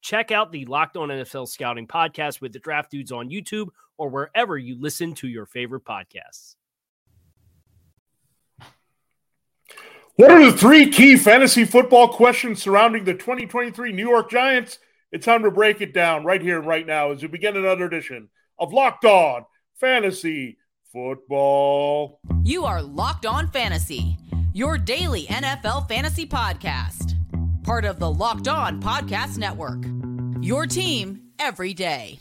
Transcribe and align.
Check 0.00 0.30
out 0.30 0.50
the 0.50 0.64
Locked 0.64 0.96
On 0.96 1.08
NFL 1.08 1.48
Scouting 1.48 1.86
podcast 1.86 2.40
with 2.40 2.52
the 2.52 2.58
Draft 2.58 2.90
Dudes 2.90 3.12
on 3.12 3.28
YouTube 3.28 3.68
or 3.98 4.08
wherever 4.08 4.56
you 4.56 4.80
listen 4.80 5.14
to 5.14 5.28
your 5.28 5.46
favorite 5.46 5.84
podcasts. 5.84 6.56
What 10.16 10.30
are 10.30 10.50
the 10.50 10.56
three 10.56 10.90
key 10.90 11.16
fantasy 11.16 11.64
football 11.64 12.08
questions 12.08 12.62
surrounding 12.62 13.04
the 13.04 13.14
2023 13.14 13.92
New 13.92 14.08
York 14.08 14.30
Giants? 14.30 14.78
It's 15.12 15.24
time 15.24 15.42
to 15.42 15.50
break 15.50 15.80
it 15.80 15.94
down 15.94 16.24
right 16.24 16.40
here 16.40 16.58
and 16.58 16.66
right 16.66 16.86
now 16.86 17.10
as 17.10 17.22
we 17.22 17.28
begin 17.28 17.56
another 17.56 17.84
edition 17.84 18.28
of 18.58 18.72
Locked 18.72 19.04
On 19.04 19.44
Fantasy 19.76 20.58
Football. 20.92 22.20
You 22.42 22.64
are 22.64 22.82
Locked 22.82 23.26
On 23.26 23.48
Fantasy, 23.48 24.18
your 24.52 24.76
daily 24.76 25.24
NFL 25.26 25.88
fantasy 25.88 26.26
podcast 26.26 27.09
part 27.70 27.84
of 27.84 28.00
the 28.00 28.10
Locked 28.10 28.48
On 28.48 28.82
Podcast 28.82 29.38
Network. 29.38 29.84
Your 30.44 30.66
team 30.66 31.22
every 31.38 31.72
day. 31.72 32.18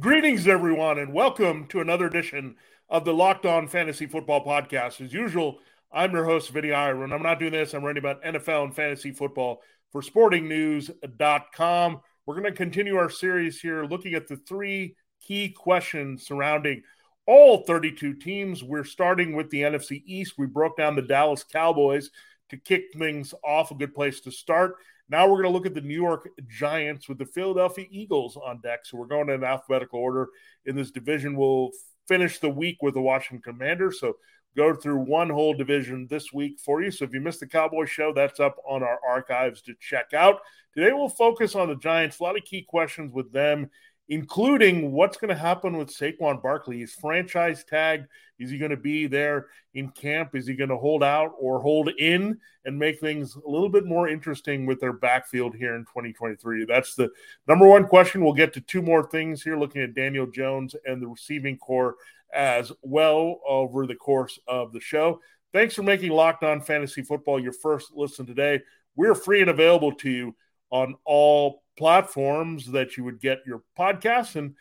Greetings, 0.00 0.48
everyone, 0.48 0.98
and 0.98 1.12
welcome 1.12 1.68
to 1.68 1.78
another 1.78 2.06
edition 2.06 2.56
of 2.88 3.04
the 3.04 3.14
Locked 3.14 3.46
On 3.46 3.68
Fantasy 3.68 4.06
Football 4.06 4.44
Podcast. 4.44 5.00
As 5.00 5.12
usual, 5.12 5.60
I'm 5.92 6.12
your 6.12 6.24
host, 6.24 6.50
Vinny 6.50 6.72
Iyer. 6.72 7.02
I'm 7.02 7.22
not 7.22 7.40
doing 7.40 7.52
this. 7.52 7.74
I'm 7.74 7.84
writing 7.84 8.02
about 8.02 8.22
NFL 8.22 8.64
and 8.64 8.74
fantasy 8.74 9.10
football 9.10 9.60
for 9.90 10.02
sportingnews.com. 10.02 12.00
We're 12.26 12.34
going 12.40 12.52
to 12.52 12.56
continue 12.56 12.96
our 12.96 13.10
series 13.10 13.60
here 13.60 13.84
looking 13.84 14.14
at 14.14 14.28
the 14.28 14.36
three 14.36 14.94
key 15.20 15.48
questions 15.48 16.24
surrounding 16.24 16.82
all 17.26 17.64
32 17.64 18.14
teams. 18.14 18.62
We're 18.62 18.84
starting 18.84 19.34
with 19.34 19.50
the 19.50 19.62
NFC 19.62 20.02
East. 20.06 20.34
We 20.38 20.46
broke 20.46 20.76
down 20.76 20.94
the 20.94 21.02
Dallas 21.02 21.42
Cowboys 21.42 22.10
to 22.50 22.56
kick 22.56 22.84
things 22.96 23.34
off, 23.44 23.72
a 23.72 23.74
good 23.74 23.94
place 23.94 24.20
to 24.20 24.30
start. 24.30 24.76
Now 25.08 25.26
we're 25.26 25.42
going 25.42 25.52
to 25.52 25.58
look 25.58 25.66
at 25.66 25.74
the 25.74 25.80
New 25.80 26.00
York 26.00 26.28
Giants 26.46 27.08
with 27.08 27.18
the 27.18 27.26
Philadelphia 27.26 27.86
Eagles 27.90 28.36
on 28.36 28.60
deck. 28.60 28.80
So 28.84 28.96
we're 28.96 29.06
going 29.06 29.28
in 29.28 29.42
alphabetical 29.42 29.98
order 29.98 30.28
in 30.66 30.76
this 30.76 30.92
division. 30.92 31.34
We'll 31.34 31.70
finish 32.06 32.38
the 32.38 32.48
week 32.48 32.78
with 32.80 32.94
the 32.94 33.00
Washington 33.00 33.42
Commanders. 33.42 33.98
So 33.98 34.14
go 34.56 34.74
through 34.74 34.98
one 34.98 35.30
whole 35.30 35.54
division 35.54 36.06
this 36.08 36.32
week 36.32 36.58
for 36.58 36.82
you. 36.82 36.90
So 36.90 37.04
if 37.04 37.14
you 37.14 37.20
missed 37.20 37.40
the 37.40 37.46
Cowboy 37.46 37.84
show, 37.84 38.12
that's 38.12 38.40
up 38.40 38.56
on 38.68 38.82
our 38.82 38.98
archives 39.06 39.62
to 39.62 39.74
check 39.80 40.12
out. 40.14 40.40
Today 40.74 40.92
we'll 40.92 41.08
focus 41.08 41.54
on 41.54 41.68
the 41.68 41.76
Giants. 41.76 42.20
A 42.20 42.22
lot 42.22 42.36
of 42.36 42.44
key 42.44 42.62
questions 42.62 43.12
with 43.12 43.32
them, 43.32 43.70
including 44.08 44.92
what's 44.92 45.16
going 45.16 45.28
to 45.28 45.40
happen 45.40 45.76
with 45.76 45.88
Saquon 45.88 46.42
Barkley. 46.42 46.78
He's 46.78 46.94
franchise 46.94 47.64
tagged. 47.64 48.06
Is 48.40 48.50
he 48.50 48.58
going 48.58 48.70
to 48.70 48.76
be 48.76 49.06
there 49.06 49.46
in 49.74 49.90
camp? 49.90 50.34
Is 50.34 50.46
he 50.46 50.54
going 50.54 50.70
to 50.70 50.76
hold 50.76 51.04
out 51.04 51.34
or 51.38 51.60
hold 51.60 51.90
in 51.98 52.38
and 52.64 52.78
make 52.78 52.98
things 52.98 53.36
a 53.36 53.48
little 53.48 53.68
bit 53.68 53.86
more 53.86 54.08
interesting 54.08 54.66
with 54.66 54.80
their 54.80 54.92
backfield 54.92 55.54
here 55.54 55.74
in 55.76 55.82
2023? 55.82 56.64
That's 56.64 56.94
the 56.94 57.10
number 57.46 57.68
one 57.68 57.86
question. 57.86 58.24
We'll 58.24 58.32
get 58.32 58.52
to 58.54 58.60
two 58.60 58.82
more 58.82 59.08
things 59.08 59.42
here, 59.42 59.58
looking 59.58 59.82
at 59.82 59.94
Daniel 59.94 60.26
Jones 60.26 60.74
and 60.84 61.00
the 61.00 61.08
receiving 61.08 61.56
corps 61.56 61.96
as 62.34 62.72
well 62.82 63.40
over 63.46 63.86
the 63.86 63.94
course 63.94 64.38
of 64.46 64.72
the 64.72 64.80
show. 64.80 65.20
Thanks 65.52 65.74
for 65.74 65.82
making 65.82 66.10
Locked 66.10 66.44
On 66.44 66.60
Fantasy 66.60 67.02
Football 67.02 67.40
your 67.40 67.52
first 67.52 67.92
listen 67.94 68.26
today. 68.26 68.60
We're 68.94 69.14
free 69.14 69.40
and 69.40 69.50
available 69.50 69.92
to 69.96 70.10
you 70.10 70.36
on 70.70 70.94
all 71.04 71.62
platforms 71.76 72.66
that 72.72 72.96
you 72.96 73.04
would 73.04 73.20
get 73.20 73.38
your 73.46 73.62
podcasts. 73.78 74.36
And 74.36 74.54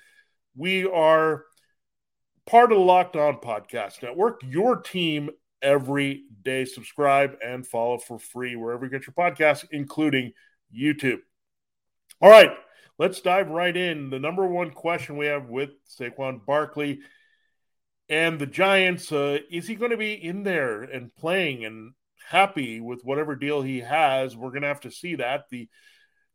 we 0.56 0.86
are 0.86 1.44
part 2.48 2.72
of 2.72 2.80
the 2.80 2.84
Locked 2.84 3.16
On 3.16 3.36
Podcast 3.38 4.02
Network, 4.02 4.42
your 4.44 4.78
team 4.78 5.30
every 5.62 6.24
day. 6.42 6.66
Subscribe 6.66 7.38
and 7.46 7.68
follow 7.68 7.98
for 7.98 8.18
free 8.18 8.56
wherever 8.56 8.86
you 8.86 8.92
get 8.92 9.06
your 9.06 9.14
podcasts, 9.14 9.66
including 9.72 10.34
YouTube. 10.76 11.20
All 12.22 12.30
right, 12.30 12.52
let's 12.98 13.22
dive 13.22 13.50
right 13.50 13.76
in. 13.76 14.10
The 14.10 14.20
number 14.20 14.48
one 14.48 14.72
question 14.72 15.18
we 15.18 15.28
have 15.28 15.50
with 15.50 15.70
Saquon 15.88 16.46
Barkley 16.46 17.00
and 18.10 18.40
the 18.40 18.48
Giants, 18.48 19.12
uh, 19.12 19.40
is 19.52 19.68
he 19.68 19.76
going 19.76 19.92
to 19.92 19.98
be 19.98 20.14
in 20.14 20.44
there 20.44 20.82
and 20.82 21.14
playing 21.16 21.64
and 21.66 21.94
happy 22.28 22.80
with 22.80 23.04
whatever 23.04 23.36
deal 23.36 23.62
he 23.62 23.80
has? 23.82 24.36
We're 24.36 24.50
going 24.50 24.64
to 24.64 24.68
have 24.68 24.82
to 24.82 24.92
see 24.92 25.16
that. 25.16 25.50
The 25.50 25.70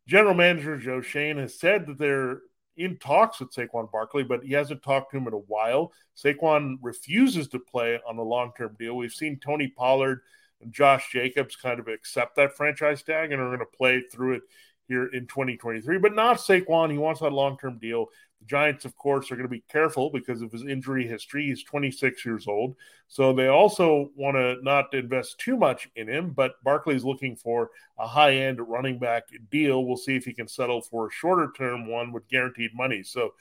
general 0.07 0.33
manager, 0.33 0.77
Joe 0.77 1.01
Schoen, 1.01 1.37
has 1.37 1.59
said 1.59 1.87
that 1.87 1.97
they're 1.97 2.39
in 2.77 2.97
talks 2.97 3.39
with 3.39 3.53
Saquon 3.53 3.91
Barkley, 3.91 4.23
but 4.23 4.43
he 4.43 4.53
hasn't 4.53 4.83
talked 4.83 5.11
to 5.11 5.17
him 5.17 5.27
in 5.27 5.33
a 5.33 5.37
while. 5.37 5.91
Saquon 6.15 6.77
refuses 6.81 7.47
to 7.49 7.59
play 7.59 7.99
on 8.07 8.17
a 8.17 8.23
long 8.23 8.51
term 8.57 8.75
deal. 8.79 8.95
We've 8.95 9.11
seen 9.11 9.39
Tony 9.39 9.67
Pollard 9.67 10.21
and 10.61 10.73
Josh 10.73 11.11
Jacobs 11.11 11.55
kind 11.55 11.79
of 11.79 11.87
accept 11.87 12.35
that 12.35 12.55
franchise 12.55 13.03
tag 13.03 13.31
and 13.31 13.41
are 13.41 13.47
going 13.47 13.59
to 13.59 13.77
play 13.77 14.01
through 14.01 14.35
it 14.35 14.43
here 14.87 15.07
in 15.07 15.27
2023, 15.27 15.97
but 15.97 16.13
not 16.13 16.37
Saquon. 16.37 16.91
He 16.91 16.97
wants 16.97 17.21
that 17.21 17.33
long 17.33 17.57
term 17.57 17.79
deal. 17.79 18.07
The 18.45 18.49
Giants, 18.49 18.85
of 18.85 18.95
course, 18.95 19.31
are 19.31 19.35
going 19.35 19.47
to 19.47 19.49
be 19.49 19.63
careful 19.71 20.09
because 20.09 20.41
of 20.41 20.51
his 20.51 20.63
injury 20.63 21.07
history. 21.07 21.47
He's 21.47 21.63
26 21.63 22.25
years 22.25 22.47
old. 22.47 22.75
So 23.07 23.33
they 23.33 23.47
also 23.47 24.09
want 24.15 24.35
to 24.35 24.57
not 24.61 24.93
invest 24.93 25.39
too 25.39 25.57
much 25.57 25.89
in 25.95 26.07
him, 26.07 26.31
but 26.31 26.63
Barkley's 26.63 27.03
looking 27.03 27.35
for 27.35 27.71
a 27.97 28.07
high 28.07 28.35
end 28.35 28.59
running 28.59 28.99
back 28.99 29.23
deal. 29.49 29.85
We'll 29.85 29.97
see 29.97 30.15
if 30.15 30.25
he 30.25 30.33
can 30.33 30.47
settle 30.47 30.81
for 30.81 31.07
a 31.07 31.11
shorter 31.11 31.51
term 31.57 31.87
one 31.87 32.11
with 32.11 32.27
guaranteed 32.27 32.71
money. 32.75 33.03
So 33.03 33.33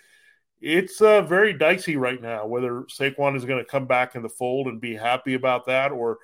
it's 0.61 1.01
uh, 1.01 1.23
very 1.23 1.53
dicey 1.53 1.97
right 1.97 2.21
now 2.21 2.47
whether 2.47 2.83
Saquon 2.83 3.37
is 3.37 3.45
going 3.45 3.63
to 3.63 3.71
come 3.71 3.87
back 3.87 4.15
in 4.15 4.23
the 4.23 4.29
fold 4.29 4.67
and 4.67 4.81
be 4.81 4.95
happy 4.95 5.35
about 5.35 5.67
that 5.67 5.93
or 5.93 6.19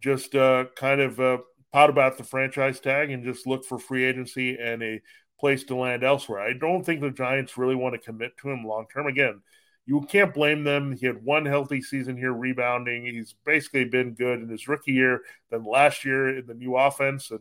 just 0.00 0.34
uh, 0.34 0.66
kind 0.76 1.00
of 1.00 1.20
uh, 1.20 1.38
pout 1.72 1.90
about 1.90 2.18
the 2.18 2.24
franchise 2.24 2.80
tag 2.80 3.10
and 3.10 3.24
just 3.24 3.46
look 3.46 3.64
for 3.64 3.78
free 3.78 4.04
agency 4.04 4.56
and 4.58 4.82
a 4.82 5.00
place 5.40 5.64
to 5.64 5.74
land 5.74 6.04
elsewhere. 6.04 6.40
I 6.40 6.52
don't 6.52 6.84
think 6.84 7.00
the 7.00 7.10
Giants 7.10 7.58
really 7.58 7.74
want 7.74 7.94
to 7.94 7.98
commit 7.98 8.36
to 8.38 8.50
him 8.50 8.64
long 8.64 8.86
term. 8.92 9.06
Again, 9.06 9.40
you 9.86 10.02
can't 10.02 10.34
blame 10.34 10.62
them. 10.62 10.92
He 10.92 11.06
had 11.06 11.24
one 11.24 11.46
healthy 11.46 11.82
season 11.82 12.16
here 12.16 12.32
rebounding. 12.32 13.06
He's 13.06 13.34
basically 13.44 13.86
been 13.86 14.14
good 14.14 14.40
in 14.40 14.48
his 14.48 14.68
rookie 14.68 14.92
year, 14.92 15.22
then 15.50 15.64
last 15.64 16.04
year 16.04 16.38
in 16.38 16.46
the 16.46 16.54
new 16.54 16.76
offense. 16.76 17.30
And 17.30 17.40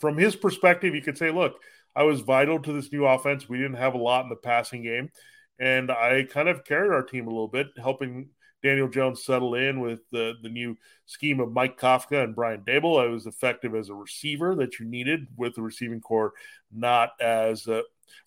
from 0.00 0.18
his 0.18 0.36
perspective, 0.36 0.94
you 0.94 1.00
could 1.00 1.16
say, 1.16 1.30
look, 1.30 1.60
I 1.96 2.02
was 2.02 2.20
vital 2.20 2.60
to 2.60 2.72
this 2.72 2.92
new 2.92 3.06
offense. 3.06 3.48
We 3.48 3.58
didn't 3.58 3.78
have 3.78 3.94
a 3.94 3.98
lot 3.98 4.24
in 4.24 4.28
the 4.28 4.36
passing 4.36 4.82
game. 4.82 5.10
And 5.58 5.90
I 5.90 6.24
kind 6.24 6.48
of 6.48 6.64
carried 6.64 6.92
our 6.92 7.04
team 7.04 7.28
a 7.28 7.30
little 7.30 7.48
bit, 7.48 7.68
helping 7.78 8.30
Daniel 8.64 8.88
Jones 8.88 9.22
settle 9.22 9.54
in 9.54 9.78
with 9.80 10.00
the, 10.10 10.34
the 10.42 10.48
new 10.48 10.74
scheme 11.04 11.38
of 11.38 11.52
Mike 11.52 11.78
Kafka 11.78 12.24
and 12.24 12.34
Brian 12.34 12.62
Daboll. 12.62 12.98
I 12.98 13.08
was 13.08 13.26
effective 13.26 13.74
as 13.74 13.90
a 13.90 13.94
receiver 13.94 14.54
that 14.56 14.80
you 14.80 14.86
needed 14.86 15.26
with 15.36 15.54
the 15.54 15.62
receiving 15.62 16.00
corps, 16.00 16.32
not 16.72 17.10
as 17.20 17.68
uh, 17.68 17.82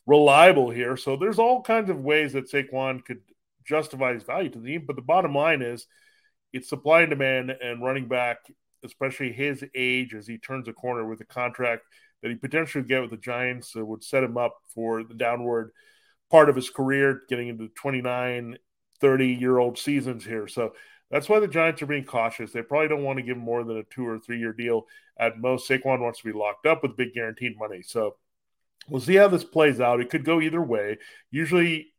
reliable 0.06 0.69
here. 0.69 0.95
So 0.95 1.18
there's 1.18 1.39
all 1.39 1.63
kinds 1.63 1.89
of 1.89 2.00
ways 2.00 2.34
that 2.34 2.51
Saquon 2.51 3.04
could 3.04 3.22
justify 3.66 4.13
his 4.13 4.24
value 4.24 4.50
to 4.51 4.60
the 4.60 4.68
team. 4.68 4.84
But 4.86 4.95
the 4.95 5.01
bottom 5.01 5.34
line 5.34 5.63
is 5.63 5.88
it's 6.54 6.69
supply 6.69 7.01
and 7.01 7.10
demand 7.10 7.50
and 7.50 7.83
running 7.83 8.07
back, 8.07 8.38
especially 8.86 9.31
his 9.31 9.66
age 9.74 10.13
as 10.13 10.28
he 10.28 10.38
turns 10.38 10.68
a 10.68 10.74
corner 10.74 11.07
with 11.07 11.19
a 11.19 11.25
contract 11.25 11.81
that 12.22 12.30
he 12.30 12.36
potentially 12.36 12.83
get 12.83 13.01
with 13.01 13.10
the 13.10 13.18
Giants 13.18 13.75
uh, 13.75 13.83
would 13.83 14.04
set 14.04 14.24
him 14.24 14.38
up 14.38 14.56
for 14.75 15.04
the 15.04 15.16
downward 15.16 15.72
part 16.30 16.50
of 16.50 16.56
his 16.56 16.69
career, 16.69 17.22
getting 17.28 17.48
into 17.48 17.69
29, 17.69 18.57
30 19.01 19.27
year 19.27 19.57
old 19.57 19.77
seasons 19.77 20.25
here. 20.25 20.47
So 20.47 20.73
that's 21.09 21.29
why 21.29 21.39
the 21.39 21.47
Giants 21.47 21.81
are 21.81 21.88
being 21.88 22.03
cautious. 22.03 22.51
They 22.51 22.61
probably 22.61 22.89
don't 22.89 23.03
want 23.03 23.17
to 23.17 23.23
give 23.23 23.38
more 23.38 23.63
than 23.63 23.77
a 23.77 23.83
two 23.83 24.05
or 24.05 24.19
three 24.19 24.39
year 24.39 24.53
deal 24.53 24.88
at 25.17 25.39
most. 25.39 25.69
Saquon 25.69 25.99
wants 25.99 26.19
to 26.19 26.31
be 26.31 26.38
locked 26.38 26.65
up 26.65 26.83
with 26.83 26.97
big 26.97 27.13
guaranteed 27.13 27.57
money. 27.57 27.81
So 27.81 28.15
we'll 28.89 29.01
see 29.01 29.15
how 29.15 29.27
this 29.27 29.44
plays 29.44 29.79
out. 29.79 30.01
It 30.01 30.09
could 30.09 30.25
go 30.25 30.41
either 30.41 30.61
way. 30.61 30.97
Usually 31.31 31.94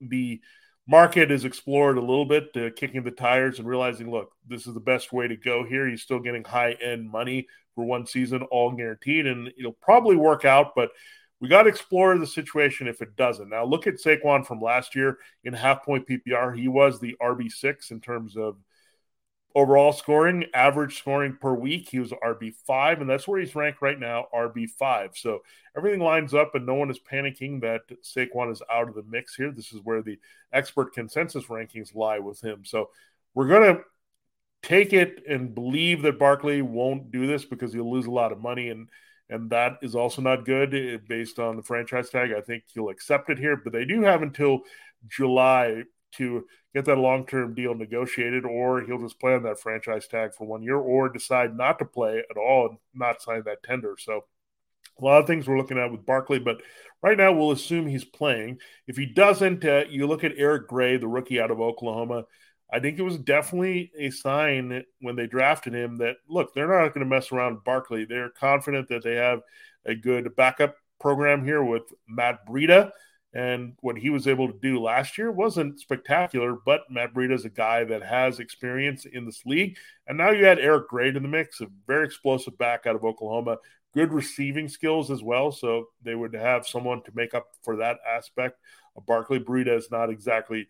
the 0.00 0.40
market 0.86 1.30
is 1.30 1.44
explored 1.44 1.98
a 1.98 2.00
little 2.00 2.24
bit, 2.24 2.56
uh, 2.56 2.70
kicking 2.74 3.02
the 3.02 3.10
tires 3.10 3.58
and 3.58 3.68
realizing, 3.68 4.10
look, 4.10 4.30
this 4.46 4.66
is 4.66 4.74
the 4.74 4.80
best 4.80 5.12
way 5.12 5.28
to 5.28 5.36
go 5.36 5.64
here. 5.64 5.86
He's 5.88 6.02
still 6.02 6.20
getting 6.20 6.44
high 6.44 6.72
end 6.72 7.10
money 7.10 7.48
for 7.74 7.84
one 7.84 8.06
season, 8.06 8.42
all 8.44 8.72
guaranteed, 8.72 9.26
and 9.26 9.52
it'll 9.58 9.72
probably 9.72 10.16
work 10.16 10.44
out. 10.44 10.74
But 10.74 10.90
we 11.40 11.48
got 11.48 11.64
to 11.64 11.68
explore 11.68 12.16
the 12.16 12.26
situation 12.26 12.88
if 12.88 13.02
it 13.02 13.16
doesn't. 13.16 13.50
Now, 13.50 13.64
look 13.64 13.86
at 13.86 13.94
Saquon 13.94 14.46
from 14.46 14.60
last 14.60 14.94
year 14.94 15.18
in 15.44 15.52
half 15.52 15.84
point 15.84 16.08
PPR. 16.08 16.56
He 16.56 16.68
was 16.68 16.98
the 16.98 17.16
RB6 17.20 17.90
in 17.90 18.00
terms 18.00 18.36
of 18.36 18.56
overall 19.54 19.92
scoring, 19.92 20.44
average 20.54 20.98
scoring 20.98 21.36
per 21.40 21.54
week. 21.54 21.88
He 21.88 21.98
was 21.98 22.12
RB5, 22.12 23.00
and 23.00 23.08
that's 23.08 23.26
where 23.26 23.40
he's 23.40 23.54
ranked 23.54 23.80
right 23.80 23.98
now, 23.98 24.26
RB5. 24.34 25.16
So 25.16 25.40
everything 25.76 26.00
lines 26.00 26.34
up, 26.34 26.54
and 26.54 26.66
no 26.66 26.74
one 26.74 26.90
is 26.90 27.00
panicking 27.00 27.60
that 27.62 27.82
Saquon 28.02 28.52
is 28.52 28.62
out 28.70 28.88
of 28.88 28.94
the 28.94 29.02
mix 29.02 29.34
here. 29.34 29.50
This 29.50 29.72
is 29.72 29.80
where 29.82 30.02
the 30.02 30.18
expert 30.52 30.94
consensus 30.94 31.46
rankings 31.46 31.94
lie 31.94 32.18
with 32.18 32.40
him. 32.42 32.64
So 32.64 32.90
we're 33.34 33.48
going 33.48 33.76
to 33.76 33.82
take 34.62 34.92
it 34.92 35.22
and 35.28 35.54
believe 35.54 36.02
that 36.02 36.18
Barkley 36.18 36.60
won't 36.60 37.10
do 37.10 37.26
this 37.26 37.44
because 37.44 37.72
he'll 37.72 37.90
lose 37.90 38.06
a 38.06 38.10
lot 38.10 38.32
of 38.32 38.40
money 38.40 38.68
and 38.68 38.88
and 39.28 39.50
that 39.50 39.78
is 39.82 39.94
also 39.94 40.22
not 40.22 40.44
good 40.44 40.74
eh, 40.74 40.98
based 41.08 41.38
on 41.38 41.56
the 41.56 41.62
franchise 41.62 42.10
tag. 42.10 42.30
I 42.36 42.40
think 42.40 42.64
he'll 42.68 42.90
accept 42.90 43.30
it 43.30 43.38
here, 43.38 43.56
but 43.56 43.72
they 43.72 43.84
do 43.84 44.02
have 44.02 44.22
until 44.22 44.60
July 45.08 45.82
to 46.12 46.46
get 46.74 46.84
that 46.84 46.98
long 46.98 47.26
term 47.26 47.54
deal 47.54 47.74
negotiated, 47.74 48.44
or 48.44 48.82
he'll 48.82 49.00
just 49.00 49.18
play 49.18 49.34
on 49.34 49.42
that 49.44 49.60
franchise 49.60 50.06
tag 50.06 50.34
for 50.34 50.46
one 50.46 50.62
year, 50.62 50.76
or 50.76 51.08
decide 51.08 51.56
not 51.56 51.78
to 51.78 51.84
play 51.84 52.22
at 52.30 52.36
all 52.36 52.68
and 52.68 52.78
not 52.94 53.22
sign 53.22 53.42
that 53.46 53.62
tender. 53.62 53.96
So, 53.98 54.24
a 55.00 55.04
lot 55.04 55.20
of 55.20 55.26
things 55.26 55.46
we're 55.46 55.58
looking 55.58 55.78
at 55.78 55.90
with 55.90 56.06
Barkley, 56.06 56.38
but 56.38 56.62
right 57.02 57.18
now 57.18 57.32
we'll 57.32 57.50
assume 57.50 57.86
he's 57.86 58.04
playing. 58.04 58.58
If 58.86 58.96
he 58.96 59.06
doesn't, 59.06 59.64
uh, 59.64 59.84
you 59.90 60.06
look 60.06 60.24
at 60.24 60.32
Eric 60.36 60.68
Gray, 60.68 60.96
the 60.96 61.08
rookie 61.08 61.40
out 61.40 61.50
of 61.50 61.60
Oklahoma. 61.60 62.24
I 62.72 62.80
think 62.80 62.98
it 62.98 63.02
was 63.02 63.18
definitely 63.18 63.92
a 63.96 64.10
sign 64.10 64.84
when 65.00 65.16
they 65.16 65.26
drafted 65.26 65.74
him 65.74 65.98
that 65.98 66.16
look, 66.28 66.52
they're 66.52 66.66
not 66.66 66.94
going 66.94 67.08
to 67.08 67.14
mess 67.14 67.30
around 67.30 67.64
Barkley. 67.64 68.04
They're 68.04 68.30
confident 68.30 68.88
that 68.88 69.04
they 69.04 69.14
have 69.14 69.42
a 69.84 69.94
good 69.94 70.34
backup 70.34 70.76
program 71.00 71.44
here 71.44 71.62
with 71.62 71.82
Matt 72.08 72.46
Breida. 72.46 72.90
And 73.32 73.74
what 73.80 73.98
he 73.98 74.08
was 74.08 74.26
able 74.26 74.50
to 74.50 74.58
do 74.58 74.80
last 74.80 75.18
year 75.18 75.30
wasn't 75.30 75.78
spectacular, 75.78 76.56
but 76.64 76.82
Matt 76.90 77.12
Breida 77.12 77.34
is 77.34 77.44
a 77.44 77.50
guy 77.50 77.84
that 77.84 78.02
has 78.02 78.40
experience 78.40 79.04
in 79.04 79.26
this 79.26 79.42
league. 79.44 79.76
And 80.06 80.16
now 80.16 80.30
you 80.30 80.46
had 80.46 80.58
Eric 80.58 80.88
Gray 80.88 81.08
in 81.08 81.14
the 81.14 81.20
mix, 81.20 81.60
a 81.60 81.66
very 81.86 82.06
explosive 82.06 82.56
back 82.56 82.86
out 82.86 82.96
of 82.96 83.04
Oklahoma, 83.04 83.58
good 83.92 84.12
receiving 84.12 84.68
skills 84.68 85.10
as 85.10 85.22
well. 85.22 85.52
So 85.52 85.88
they 86.02 86.14
would 86.14 86.34
have 86.34 86.66
someone 86.66 87.02
to 87.02 87.12
make 87.14 87.34
up 87.34 87.48
for 87.62 87.76
that 87.76 87.98
aspect. 88.08 88.58
Barkley 89.06 89.38
Breida 89.38 89.76
is 89.76 89.90
not 89.90 90.08
exactly 90.08 90.66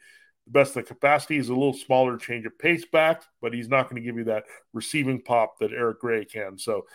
best 0.47 0.77
of 0.77 0.85
the 0.85 0.89
capacity. 0.89 1.37
He's 1.37 1.49
a 1.49 1.55
little 1.55 1.73
smaller 1.73 2.17
change 2.17 2.47
of 2.47 2.59
pace 2.59 2.85
back, 2.85 3.23
but 3.41 3.53
he's 3.53 3.69
not 3.69 3.89
going 3.89 4.01
to 4.01 4.07
give 4.07 4.17
you 4.17 4.25
that 4.25 4.45
receiving 4.73 5.21
pop 5.21 5.59
that 5.59 5.73
Eric 5.73 6.01
Gray 6.01 6.25
can. 6.25 6.59
So 6.59 6.87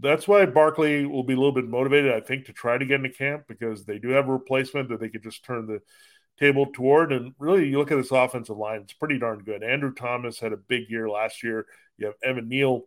that's 0.00 0.28
why 0.28 0.46
Barkley 0.46 1.06
will 1.06 1.22
be 1.22 1.34
a 1.34 1.36
little 1.36 1.52
bit 1.52 1.68
motivated, 1.68 2.12
I 2.12 2.20
think, 2.20 2.46
to 2.46 2.52
try 2.52 2.78
to 2.78 2.86
get 2.86 2.96
into 2.96 3.10
camp 3.10 3.44
because 3.48 3.84
they 3.84 3.98
do 3.98 4.08
have 4.10 4.28
a 4.28 4.32
replacement 4.32 4.88
that 4.88 5.00
they 5.00 5.08
could 5.08 5.22
just 5.22 5.44
turn 5.44 5.66
the 5.66 5.80
table 6.38 6.66
toward. 6.72 7.12
And 7.12 7.34
really, 7.38 7.68
you 7.68 7.78
look 7.78 7.90
at 7.90 7.96
this 7.96 8.10
offensive 8.10 8.56
line, 8.56 8.82
it's 8.82 8.92
pretty 8.92 9.18
darn 9.18 9.40
good. 9.40 9.62
Andrew 9.62 9.92
Thomas 9.92 10.38
had 10.38 10.52
a 10.52 10.58
big 10.58 10.90
year 10.90 11.08
last 11.08 11.42
year. 11.42 11.66
You 11.96 12.06
have 12.06 12.14
Evan 12.22 12.48
Neal, 12.48 12.82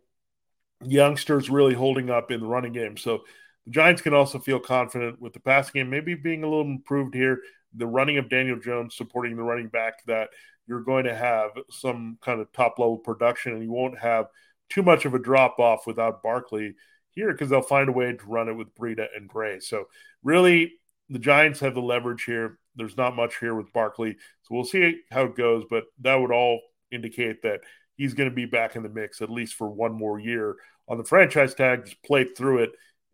youngsters 0.84 1.50
really 1.50 1.74
holding 1.74 2.10
up 2.10 2.30
in 2.30 2.40
the 2.40 2.46
running 2.46 2.72
game. 2.72 2.96
So 2.96 3.22
the 3.66 3.72
Giants 3.72 4.02
can 4.02 4.14
also 4.14 4.38
feel 4.38 4.58
confident 4.58 5.20
with 5.20 5.32
the 5.32 5.40
passing 5.40 5.72
game, 5.74 5.90
maybe 5.90 6.14
being 6.14 6.44
a 6.44 6.48
little 6.48 6.64
improved 6.64 7.14
here 7.14 7.40
the 7.74 7.86
running 7.86 8.18
of 8.18 8.28
Daniel 8.28 8.58
Jones 8.58 8.96
supporting 8.96 9.36
the 9.36 9.42
running 9.42 9.68
back 9.68 10.04
that 10.06 10.30
you're 10.66 10.82
going 10.82 11.04
to 11.04 11.14
have 11.14 11.50
some 11.70 12.18
kind 12.22 12.40
of 12.40 12.52
top 12.52 12.78
level 12.78 12.98
production 12.98 13.52
and 13.52 13.62
you 13.62 13.72
won't 13.72 13.98
have 13.98 14.26
too 14.68 14.82
much 14.82 15.04
of 15.04 15.14
a 15.14 15.18
drop 15.18 15.58
off 15.58 15.86
without 15.86 16.22
Barkley 16.22 16.74
here 17.10 17.32
because 17.32 17.50
they'll 17.50 17.62
find 17.62 17.88
a 17.88 17.92
way 17.92 18.12
to 18.12 18.26
run 18.26 18.48
it 18.48 18.54
with 18.54 18.74
Breida 18.74 19.06
and 19.14 19.28
Gray. 19.28 19.60
So 19.60 19.84
really 20.22 20.74
the 21.08 21.18
Giants 21.18 21.60
have 21.60 21.74
the 21.74 21.82
leverage 21.82 22.24
here. 22.24 22.58
There's 22.74 22.96
not 22.96 23.16
much 23.16 23.38
here 23.38 23.54
with 23.54 23.72
Barkley. 23.72 24.16
So 24.42 24.54
we'll 24.54 24.64
see 24.64 25.00
how 25.10 25.24
it 25.24 25.36
goes, 25.36 25.64
but 25.68 25.84
that 26.00 26.14
would 26.14 26.32
all 26.32 26.60
indicate 26.90 27.42
that 27.42 27.60
he's 27.96 28.14
going 28.14 28.30
to 28.30 28.34
be 28.34 28.46
back 28.46 28.76
in 28.76 28.82
the 28.82 28.88
mix 28.88 29.20
at 29.20 29.30
least 29.30 29.54
for 29.54 29.68
one 29.68 29.92
more 29.92 30.18
year 30.18 30.56
on 30.88 30.96
the 30.96 31.04
franchise 31.04 31.54
tag. 31.54 31.84
Just 31.84 32.02
play 32.02 32.24
through 32.24 32.64
it 32.64 32.70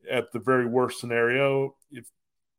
at 0.09 0.33
the 0.33 0.39
very 0.39 0.67
worst 0.67 1.01
scenario. 1.01 1.75
If 1.91 2.09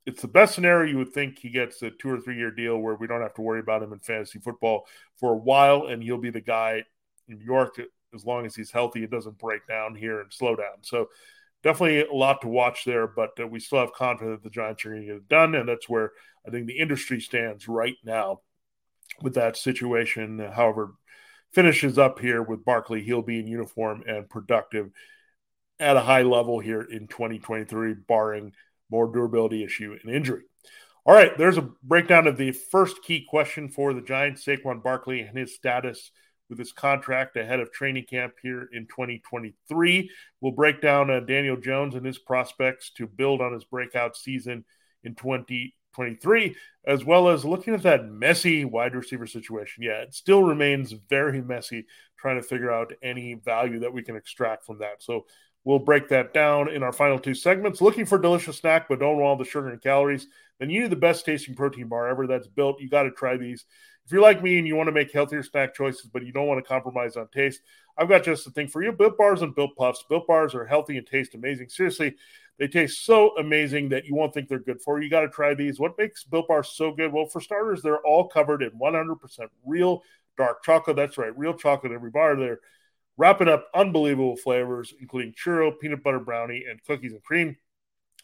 it's 0.06 0.22
the 0.22 0.28
best 0.28 0.54
scenario 0.54 0.90
you 0.90 0.98
would 0.98 1.12
think 1.12 1.38
he 1.38 1.50
gets 1.50 1.82
a 1.82 1.90
two 1.90 2.10
or 2.10 2.20
three 2.20 2.36
year 2.36 2.50
deal 2.50 2.78
where 2.78 2.94
we 2.94 3.06
don't 3.06 3.22
have 3.22 3.34
to 3.34 3.42
worry 3.42 3.60
about 3.60 3.82
him 3.82 3.92
in 3.92 3.98
fantasy 3.98 4.38
football 4.38 4.86
for 5.16 5.32
a 5.32 5.36
while 5.36 5.86
and 5.86 6.02
he'll 6.02 6.18
be 6.18 6.30
the 6.30 6.40
guy 6.40 6.82
in 7.28 7.38
New 7.38 7.44
York 7.44 7.80
as 8.14 8.24
long 8.24 8.46
as 8.46 8.54
he's 8.54 8.70
healthy 8.70 9.04
it 9.04 9.10
doesn't 9.10 9.38
break 9.38 9.66
down 9.66 9.94
here 9.94 10.20
and 10.20 10.32
slow 10.32 10.56
down. 10.56 10.82
So 10.82 11.08
definitely 11.62 12.02
a 12.02 12.12
lot 12.12 12.40
to 12.42 12.48
watch 12.48 12.84
there 12.84 13.06
but 13.06 13.30
uh, 13.40 13.46
we 13.46 13.60
still 13.60 13.80
have 13.80 13.92
confidence 13.92 14.38
that 14.38 14.44
the 14.44 14.50
Giants 14.50 14.84
are 14.84 14.90
going 14.90 15.02
to 15.02 15.06
get 15.06 15.16
it 15.16 15.28
done 15.28 15.54
and 15.54 15.68
that's 15.68 15.88
where 15.88 16.12
I 16.46 16.50
think 16.50 16.66
the 16.66 16.78
industry 16.78 17.20
stands 17.20 17.68
right 17.68 17.96
now 18.02 18.40
with 19.20 19.34
that 19.34 19.56
situation. 19.56 20.38
However 20.38 20.94
finishes 21.52 21.98
up 21.98 22.20
here 22.20 22.42
with 22.42 22.64
Barkley 22.64 23.02
he'll 23.02 23.22
be 23.22 23.38
in 23.38 23.46
uniform 23.46 24.02
and 24.06 24.30
productive 24.30 24.90
at 25.78 25.96
a 25.96 26.00
high 26.00 26.22
level 26.22 26.58
here 26.58 26.82
in 26.82 27.06
2023 27.06 27.94
barring 28.06 28.52
more 28.90 29.10
durability 29.12 29.64
issue 29.64 29.96
and 30.02 30.14
injury. 30.14 30.42
All 31.06 31.14
right, 31.14 31.36
there's 31.38 31.56
a 31.56 31.70
breakdown 31.82 32.26
of 32.26 32.36
the 32.36 32.52
first 32.52 33.02
key 33.02 33.24
question 33.26 33.68
for 33.68 33.94
the 33.94 34.02
Giants, 34.02 34.44
Saquon 34.44 34.82
Barkley, 34.82 35.20
and 35.20 35.36
his 35.36 35.54
status 35.54 36.10
with 36.50 36.58
his 36.58 36.72
contract 36.72 37.36
ahead 37.36 37.60
of 37.60 37.72
training 37.72 38.04
camp 38.04 38.34
here 38.42 38.68
in 38.72 38.86
2023. 38.86 40.10
We'll 40.40 40.52
break 40.52 40.82
down 40.82 41.10
uh, 41.10 41.20
Daniel 41.20 41.56
Jones 41.56 41.94
and 41.94 42.04
his 42.04 42.18
prospects 42.18 42.90
to 42.96 43.06
build 43.06 43.40
on 43.40 43.54
his 43.54 43.64
breakout 43.64 44.16
season 44.16 44.64
in 45.04 45.14
2023, 45.14 46.56
as 46.86 47.04
well 47.04 47.28
as 47.28 47.44
looking 47.44 47.72
at 47.72 47.84
that 47.84 48.10
messy 48.10 48.64
wide 48.64 48.94
receiver 48.94 49.26
situation. 49.26 49.84
Yeah, 49.84 50.02
it 50.02 50.12
still 50.12 50.42
remains 50.42 50.92
very 51.08 51.40
messy 51.40 51.86
trying 52.18 52.36
to 52.36 52.46
figure 52.46 52.70
out 52.70 52.92
any 53.02 53.34
value 53.34 53.80
that 53.80 53.92
we 53.92 54.02
can 54.02 54.16
extract 54.16 54.66
from 54.66 54.80
that. 54.80 55.02
So 55.02 55.24
We'll 55.64 55.78
break 55.78 56.08
that 56.08 56.32
down 56.32 56.70
in 56.70 56.82
our 56.82 56.92
final 56.92 57.18
two 57.18 57.34
segments. 57.34 57.82
Looking 57.82 58.06
for 58.06 58.16
a 58.18 58.22
delicious 58.22 58.56
snack, 58.56 58.88
but 58.88 58.98
don't 58.98 59.16
want 59.16 59.24
all 59.24 59.36
the 59.36 59.44
sugar 59.44 59.68
and 59.68 59.80
calories? 59.80 60.26
Then 60.58 60.70
you 60.70 60.82
need 60.82 60.90
the 60.90 60.96
best 60.96 61.24
tasting 61.24 61.54
protein 61.54 61.88
bar 61.88 62.08
ever 62.08 62.26
that's 62.26 62.46
built. 62.46 62.80
You 62.80 62.88
got 62.88 63.02
to 63.02 63.10
try 63.10 63.36
these. 63.36 63.66
If 64.06 64.12
you're 64.12 64.22
like 64.22 64.42
me 64.42 64.58
and 64.58 64.66
you 64.66 64.74
want 64.74 64.88
to 64.88 64.92
make 64.92 65.12
healthier 65.12 65.42
snack 65.42 65.74
choices, 65.74 66.06
but 66.06 66.24
you 66.24 66.32
don't 66.32 66.46
want 66.46 66.64
to 66.64 66.68
compromise 66.68 67.16
on 67.16 67.28
taste, 67.28 67.60
I've 67.98 68.08
got 68.08 68.24
just 68.24 68.46
the 68.46 68.50
thing 68.50 68.68
for 68.68 68.82
you. 68.82 68.90
Built 68.92 69.18
bars 69.18 69.42
and 69.42 69.54
built 69.54 69.76
puffs. 69.76 70.04
Built 70.08 70.26
bars 70.26 70.54
are 70.54 70.64
healthy 70.64 70.96
and 70.96 71.06
taste 71.06 71.34
amazing. 71.34 71.68
Seriously, 71.68 72.16
they 72.58 72.66
taste 72.66 73.04
so 73.04 73.36
amazing 73.36 73.90
that 73.90 74.06
you 74.06 74.14
won't 74.14 74.32
think 74.32 74.48
they're 74.48 74.58
good 74.58 74.80
for 74.80 74.98
you. 74.98 75.04
You 75.04 75.10
got 75.10 75.20
to 75.20 75.28
try 75.28 75.54
these. 75.54 75.78
What 75.78 75.98
makes 75.98 76.24
built 76.24 76.48
bars 76.48 76.70
so 76.70 76.90
good? 76.90 77.12
Well, 77.12 77.26
for 77.26 77.40
starters, 77.40 77.82
they're 77.82 78.04
all 78.06 78.26
covered 78.26 78.62
in 78.62 78.70
100% 78.70 79.48
real 79.66 80.02
dark 80.38 80.64
chocolate. 80.64 80.96
That's 80.96 81.18
right, 81.18 81.36
real 81.38 81.54
chocolate 81.54 81.92
every 81.92 82.10
bar 82.10 82.36
there 82.36 82.60
wrapping 83.16 83.48
up 83.48 83.66
unbelievable 83.74 84.36
flavors, 84.36 84.92
including 85.00 85.32
churro, 85.34 85.72
peanut 85.78 86.02
butter 86.02 86.20
brownie, 86.20 86.64
and 86.68 86.82
cookies 86.84 87.12
and 87.12 87.22
cream. 87.22 87.56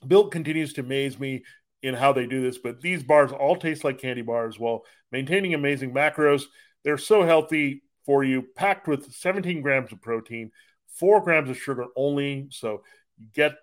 Built 0.07 0.33
continues 0.33 0.73
to 0.75 0.81
amaze 0.83 1.19
me 1.19 1.45
in 1.83 1.95
how 1.95 2.13
they 2.13 2.27
do 2.27 2.43
this, 2.43 2.59
but 2.59 2.81
these 2.81 3.03
bars 3.03 3.33
all 3.33 3.57
taste 3.57 3.85
like 3.85 3.99
candy 3.99 4.23
bars 4.23 4.59
while 4.59 4.83
maintaining 5.13 5.55
amazing 5.55 5.93
macros. 5.93 6.45
They're 6.85 6.99
so 6.99 7.23
healthy 7.25 7.83
for 8.05 8.25
you, 8.25 8.43
packed 8.55 8.89
with 8.89 9.13
17 9.13 9.61
grams 9.63 9.93
of 9.93 10.01
protein, 10.01 10.51
four 10.89 11.21
grams 11.21 11.51
of 11.51 11.59
sugar 11.59 11.87
only. 11.97 12.49
So 12.51 12.83
you 13.19 13.27
get 13.35 13.57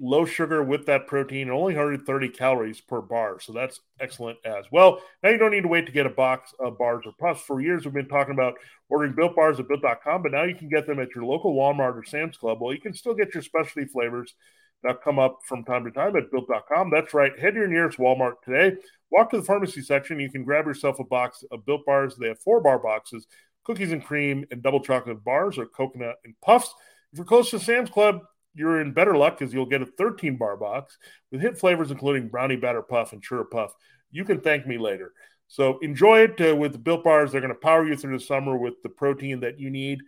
low 0.00 0.24
sugar 0.24 0.62
with 0.62 0.86
that 0.86 1.06
protein, 1.06 1.42
and 1.42 1.50
only 1.52 1.74
130 1.74 2.28
calories 2.30 2.80
per 2.80 3.00
bar. 3.00 3.38
So 3.38 3.52
that's 3.52 3.80
excellent 4.00 4.38
as 4.44 4.64
well. 4.72 5.00
Now 5.22 5.30
you 5.30 5.38
don't 5.38 5.50
need 5.50 5.62
to 5.62 5.68
wait 5.68 5.86
to 5.86 5.92
get 5.92 6.06
a 6.06 6.10
box 6.10 6.54
of 6.58 6.78
bars 6.78 7.04
or 7.04 7.12
puffs. 7.20 7.42
For 7.42 7.60
years, 7.60 7.84
we've 7.84 7.94
been 7.94 8.08
talking 8.08 8.34
about 8.34 8.54
ordering 8.88 9.14
built 9.14 9.36
bars 9.36 9.60
at 9.60 9.68
built.com, 9.68 10.22
but 10.22 10.32
now 10.32 10.44
you 10.44 10.54
can 10.54 10.68
get 10.68 10.86
them 10.86 10.98
at 10.98 11.14
your 11.14 11.24
local 11.24 11.54
Walmart 11.54 11.96
or 11.96 12.04
Sam's 12.04 12.38
Club. 12.38 12.58
Well, 12.60 12.72
you 12.72 12.80
can 12.80 12.94
still 12.94 13.14
get 13.14 13.34
your 13.34 13.42
specialty 13.42 13.86
flavors 13.86 14.34
that 14.82 15.02
come 15.02 15.18
up 15.18 15.40
from 15.44 15.64
time 15.64 15.84
to 15.84 15.90
time 15.90 16.16
at 16.16 16.30
built.com. 16.30 16.90
That's 16.90 17.12
right. 17.12 17.38
Head 17.38 17.54
to 17.54 17.60
your 17.60 17.68
nearest 17.68 17.98
Walmart 17.98 18.42
today. 18.42 18.76
Walk 19.10 19.30
to 19.30 19.36
the 19.36 19.44
pharmacy 19.44 19.82
section. 19.82 20.18
You 20.18 20.30
can 20.30 20.44
grab 20.44 20.66
yourself 20.66 20.98
a 20.98 21.04
box 21.04 21.44
of 21.50 21.66
built 21.66 21.84
bars. 21.84 22.16
They 22.16 22.28
have 22.28 22.40
four 22.40 22.62
bar 22.62 22.78
boxes, 22.78 23.26
cookies 23.64 23.92
and 23.92 24.02
cream, 24.02 24.46
and 24.50 24.62
double 24.62 24.80
chocolate 24.80 25.22
bars 25.22 25.58
or 25.58 25.66
coconut 25.66 26.16
and 26.24 26.34
puffs. 26.40 26.72
If 27.12 27.18
you're 27.18 27.26
close 27.26 27.50
to 27.50 27.58
Sam's 27.58 27.90
Club, 27.90 28.20
you're 28.54 28.80
in 28.80 28.92
better 28.92 29.16
luck 29.16 29.38
because 29.38 29.54
you'll 29.54 29.66
get 29.66 29.82
a 29.82 29.86
13 29.86 30.36
bar 30.36 30.56
box 30.56 30.98
with 31.30 31.40
hit 31.40 31.58
flavors 31.58 31.90
including 31.90 32.28
brownie 32.28 32.56
batter 32.56 32.82
puff 32.82 33.12
and 33.12 33.22
churro 33.22 33.48
puff. 33.48 33.72
You 34.10 34.24
can 34.24 34.40
thank 34.40 34.66
me 34.66 34.78
later. 34.78 35.12
So 35.48 35.78
enjoy 35.78 36.20
it 36.20 36.40
uh, 36.40 36.54
with 36.54 36.72
the 36.72 36.78
built 36.78 37.02
bars. 37.04 37.32
They're 37.32 37.40
going 37.40 37.52
to 37.52 37.58
power 37.58 37.86
you 37.86 37.96
through 37.96 38.16
the 38.16 38.24
summer 38.24 38.56
with 38.56 38.74
the 38.82 38.88
protein 38.88 39.40
that 39.40 39.58
you 39.58 39.70
need 39.70 40.00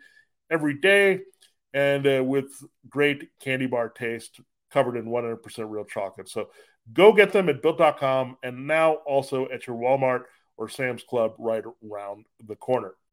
every 0.50 0.78
day 0.78 1.20
and 1.74 2.06
uh, 2.06 2.22
with 2.22 2.52
great 2.88 3.28
candy 3.40 3.66
bar 3.66 3.88
taste 3.88 4.40
covered 4.72 4.96
in 4.96 5.06
100% 5.06 5.38
real 5.68 5.84
chocolate. 5.84 6.28
So 6.28 6.50
go 6.92 7.12
get 7.12 7.32
them 7.32 7.48
at 7.48 7.62
built.com 7.62 8.36
and 8.42 8.66
now 8.66 8.94
also 9.06 9.48
at 9.48 9.66
your 9.66 9.76
Walmart 9.76 10.24
or 10.56 10.68
Sam's 10.68 11.02
Club 11.02 11.34
right 11.38 11.64
around 11.90 12.26
the 12.46 12.56
corner. 12.56 12.94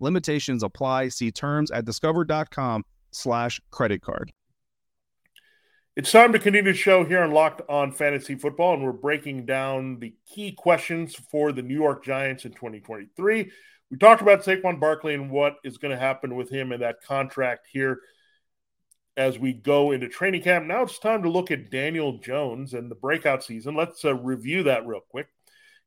Limitations 0.00 0.62
apply. 0.62 1.08
See 1.08 1.30
terms 1.30 1.70
at 1.70 1.84
discover.com 1.84 2.84
slash 3.10 3.60
credit 3.70 4.02
card. 4.02 4.32
It's 5.96 6.12
time 6.12 6.32
to 6.32 6.38
continue 6.38 6.72
the 6.72 6.78
show 6.78 7.04
here 7.04 7.20
on 7.20 7.32
Locked 7.32 7.62
On 7.68 7.92
Fantasy 7.92 8.34
Football, 8.34 8.74
and 8.74 8.84
we're 8.84 8.92
breaking 8.92 9.44
down 9.44 9.98
the 9.98 10.14
key 10.26 10.52
questions 10.52 11.14
for 11.14 11.52
the 11.52 11.62
New 11.62 11.74
York 11.74 12.04
Giants 12.04 12.44
in 12.44 12.52
2023. 12.52 13.50
We 13.90 13.98
talked 13.98 14.22
about 14.22 14.44
Saquon 14.44 14.78
Barkley 14.78 15.14
and 15.14 15.30
what 15.30 15.56
is 15.64 15.78
going 15.78 15.90
to 15.90 16.00
happen 16.00 16.36
with 16.36 16.48
him 16.48 16.70
and 16.70 16.80
that 16.80 17.02
contract 17.02 17.66
here 17.70 18.00
as 19.16 19.38
we 19.38 19.52
go 19.52 19.90
into 19.90 20.08
training 20.08 20.42
camp. 20.42 20.66
Now 20.66 20.82
it's 20.82 20.98
time 20.98 21.24
to 21.24 21.28
look 21.28 21.50
at 21.50 21.70
Daniel 21.70 22.18
Jones 22.18 22.72
and 22.72 22.90
the 22.90 22.94
breakout 22.94 23.42
season. 23.42 23.74
Let's 23.74 24.04
uh, 24.04 24.14
review 24.14 24.62
that 24.62 24.86
real 24.86 25.00
quick. 25.10 25.26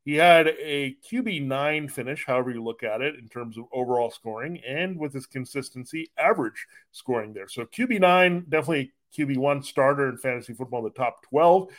He 0.06 0.16
had 0.16 0.48
a 0.48 0.98
QB9 1.10 1.90
finish, 1.90 2.26
however 2.26 2.52
you 2.52 2.62
look 2.62 2.84
at 2.84 3.02
it, 3.02 3.16
in 3.16 3.30
terms 3.30 3.58
of 3.58 3.66
overall 3.72 4.12
scoring, 4.12 4.60
and 4.68 4.98
with 4.98 5.14
his 5.14 5.26
consistency, 5.26 6.12
average 6.18 6.68
scoring 6.92 7.34
there. 7.34 7.48
So 7.48 7.66
QB9, 7.66 8.50
definitely 8.50 8.92
QB1 9.18 9.64
starter 9.64 10.10
in 10.10 10.18
fantasy 10.18 10.54
football 10.54 10.80
in 10.80 10.86
the 10.86 10.90
top 10.92 11.24
12. 11.30 11.70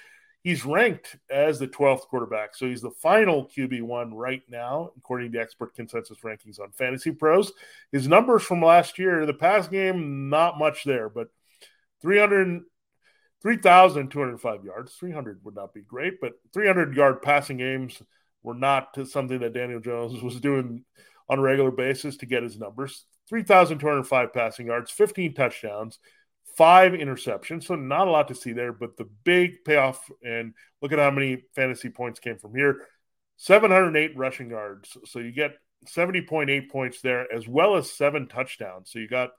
He's 0.42 0.64
ranked 0.64 1.16
as 1.30 1.58
the 1.58 1.68
12th 1.68 2.02
quarterback. 2.02 2.54
So 2.54 2.66
he's 2.66 2.82
the 2.82 2.90
final 2.90 3.46
QB1 3.46 4.10
right 4.12 4.42
now, 4.48 4.90
according 4.96 5.32
to 5.32 5.40
expert 5.40 5.74
consensus 5.74 6.18
rankings 6.24 6.60
on 6.60 6.70
Fantasy 6.72 7.12
Pros. 7.12 7.52
His 7.92 8.08
numbers 8.08 8.42
from 8.42 8.62
last 8.62 8.98
year, 8.98 9.24
the 9.24 9.32
past 9.34 9.70
game, 9.70 10.28
not 10.28 10.58
much 10.58 10.84
there, 10.84 11.08
but 11.08 11.28
300, 12.02 12.62
3,205 13.44 14.64
yards. 14.64 14.94
300 14.94 15.44
would 15.44 15.54
not 15.54 15.74
be 15.74 15.82
great, 15.82 16.18
but 16.18 16.32
300 16.54 16.96
yard 16.96 17.20
passing 17.20 17.58
games 17.58 18.00
were 18.42 18.54
not 18.54 18.96
something 19.06 19.38
that 19.40 19.52
Daniel 19.52 19.80
Jones 19.80 20.22
was 20.22 20.40
doing 20.40 20.82
on 21.28 21.38
a 21.38 21.42
regular 21.42 21.70
basis 21.70 22.16
to 22.18 22.26
get 22.26 22.42
his 22.42 22.58
numbers. 22.58 23.04
3,205 23.28 24.32
passing 24.32 24.66
yards, 24.66 24.90
15 24.90 25.34
touchdowns, 25.34 25.98
five 26.56 26.92
interceptions. 26.92 27.64
So 27.64 27.74
not 27.74 28.08
a 28.08 28.10
lot 28.10 28.28
to 28.28 28.34
see 28.34 28.54
there, 28.54 28.72
but 28.72 28.96
the 28.96 29.08
big 29.24 29.62
payoff, 29.64 30.10
and 30.22 30.54
look 30.80 30.92
at 30.92 30.98
how 30.98 31.10
many 31.10 31.42
fantasy 31.54 31.90
points 31.90 32.20
came 32.20 32.38
from 32.38 32.54
here 32.54 32.86
708 33.36 34.16
rushing 34.16 34.50
yards. 34.50 34.96
So 35.04 35.18
you 35.18 35.32
get 35.32 35.52
70.8 35.86 36.70
points 36.70 37.02
there, 37.02 37.30
as 37.30 37.46
well 37.46 37.76
as 37.76 37.92
seven 37.92 38.26
touchdowns. 38.26 38.90
So 38.90 39.00
you 39.00 39.08
got 39.08 39.30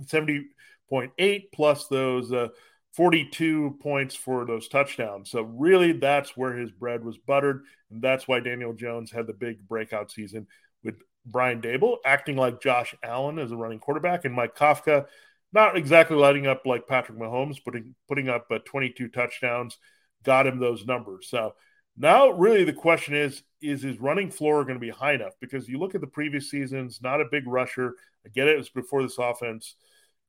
70.8 0.00 1.42
plus 1.52 1.86
those 1.86 2.32
uh, 2.32 2.48
42 2.92 3.78
points 3.80 4.14
for 4.14 4.44
those 4.44 4.68
touchdowns. 4.68 5.30
So 5.30 5.42
really, 5.42 5.92
that's 5.92 6.36
where 6.36 6.52
his 6.52 6.70
bread 6.70 7.04
was 7.04 7.18
buttered. 7.18 7.64
And 7.90 8.02
that's 8.02 8.28
why 8.28 8.40
Daniel 8.40 8.74
Jones 8.74 9.10
had 9.10 9.26
the 9.26 9.32
big 9.32 9.66
breakout 9.66 10.10
season 10.10 10.46
with 10.84 10.96
Brian 11.24 11.62
Daboll 11.62 11.98
acting 12.04 12.36
like 12.36 12.60
Josh 12.60 12.94
Allen 13.02 13.38
as 13.38 13.52
a 13.52 13.56
running 13.56 13.78
quarterback 13.78 14.24
and 14.24 14.34
Mike 14.34 14.56
Kafka 14.56 15.06
not 15.52 15.76
exactly 15.76 16.16
lighting 16.16 16.46
up 16.46 16.64
like 16.64 16.86
Patrick 16.86 17.18
Mahomes, 17.18 17.62
putting 17.62 17.94
putting 18.08 18.28
up 18.28 18.46
uh, 18.50 18.58
22 18.64 19.08
touchdowns, 19.08 19.78
got 20.24 20.46
him 20.46 20.58
those 20.58 20.86
numbers. 20.86 21.28
So 21.28 21.54
now, 21.96 22.30
really, 22.30 22.64
the 22.64 22.72
question 22.72 23.14
is: 23.14 23.42
Is 23.60 23.82
his 23.82 24.00
running 24.00 24.30
floor 24.30 24.64
going 24.64 24.76
to 24.76 24.80
be 24.80 24.90
high 24.90 25.12
enough? 25.12 25.34
Because 25.40 25.68
you 25.68 25.78
look 25.78 25.94
at 25.94 26.00
the 26.00 26.06
previous 26.06 26.50
seasons, 26.50 27.00
not 27.02 27.20
a 27.20 27.26
big 27.30 27.46
rusher. 27.46 27.94
I 28.24 28.30
get 28.30 28.48
it; 28.48 28.54
it 28.54 28.58
was 28.58 28.70
before 28.70 29.02
this 29.02 29.18
offense 29.18 29.74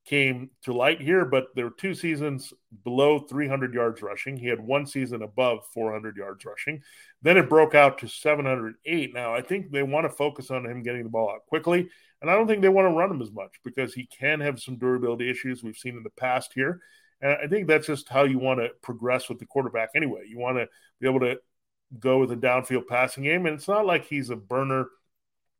came 0.05 0.49
to 0.63 0.73
light 0.73 1.01
here, 1.01 1.23
but 1.23 1.47
there 1.55 1.65
were 1.65 1.75
two 1.77 1.93
seasons 1.93 2.53
below 2.83 3.19
300 3.19 3.73
yards 3.73 4.01
rushing. 4.01 4.35
He 4.35 4.47
had 4.47 4.59
one 4.59 4.85
season 4.85 5.21
above 5.21 5.65
400 5.73 6.17
yards 6.17 6.43
rushing. 6.43 6.81
Then 7.21 7.37
it 7.37 7.49
broke 7.49 7.73
out 7.73 7.99
to 7.99 8.07
708. 8.07 9.13
Now, 9.13 9.33
I 9.33 9.41
think 9.41 9.71
they 9.71 9.83
want 9.83 10.05
to 10.05 10.09
focus 10.09 10.51
on 10.51 10.65
him 10.65 10.83
getting 10.83 11.03
the 11.03 11.09
ball 11.09 11.29
out 11.29 11.45
quickly. 11.47 11.89
And 12.21 12.29
I 12.29 12.35
don't 12.35 12.47
think 12.47 12.61
they 12.61 12.69
want 12.69 12.85
to 12.85 12.97
run 12.97 13.11
him 13.11 13.21
as 13.21 13.31
much 13.31 13.51
because 13.63 13.93
he 13.93 14.05
can 14.05 14.41
have 14.41 14.59
some 14.59 14.77
durability 14.77 15.29
issues 15.29 15.63
we've 15.63 15.77
seen 15.77 15.95
in 15.95 16.03
the 16.03 16.09
past 16.09 16.51
here. 16.53 16.81
And 17.21 17.37
I 17.41 17.47
think 17.47 17.67
that's 17.67 17.87
just 17.87 18.09
how 18.09 18.23
you 18.23 18.39
want 18.39 18.59
to 18.59 18.69
progress 18.81 19.29
with 19.29 19.39
the 19.39 19.45
quarterback 19.45 19.89
anyway. 19.95 20.23
You 20.27 20.37
want 20.37 20.57
to 20.57 20.67
be 20.99 21.07
able 21.07 21.21
to 21.21 21.37
go 21.99 22.19
with 22.19 22.31
a 22.31 22.35
downfield 22.35 22.87
passing 22.87 23.23
game. 23.23 23.45
And 23.45 23.55
it's 23.55 23.67
not 23.67 23.85
like 23.85 24.05
he's 24.05 24.29
a 24.29 24.35
burner. 24.35 24.87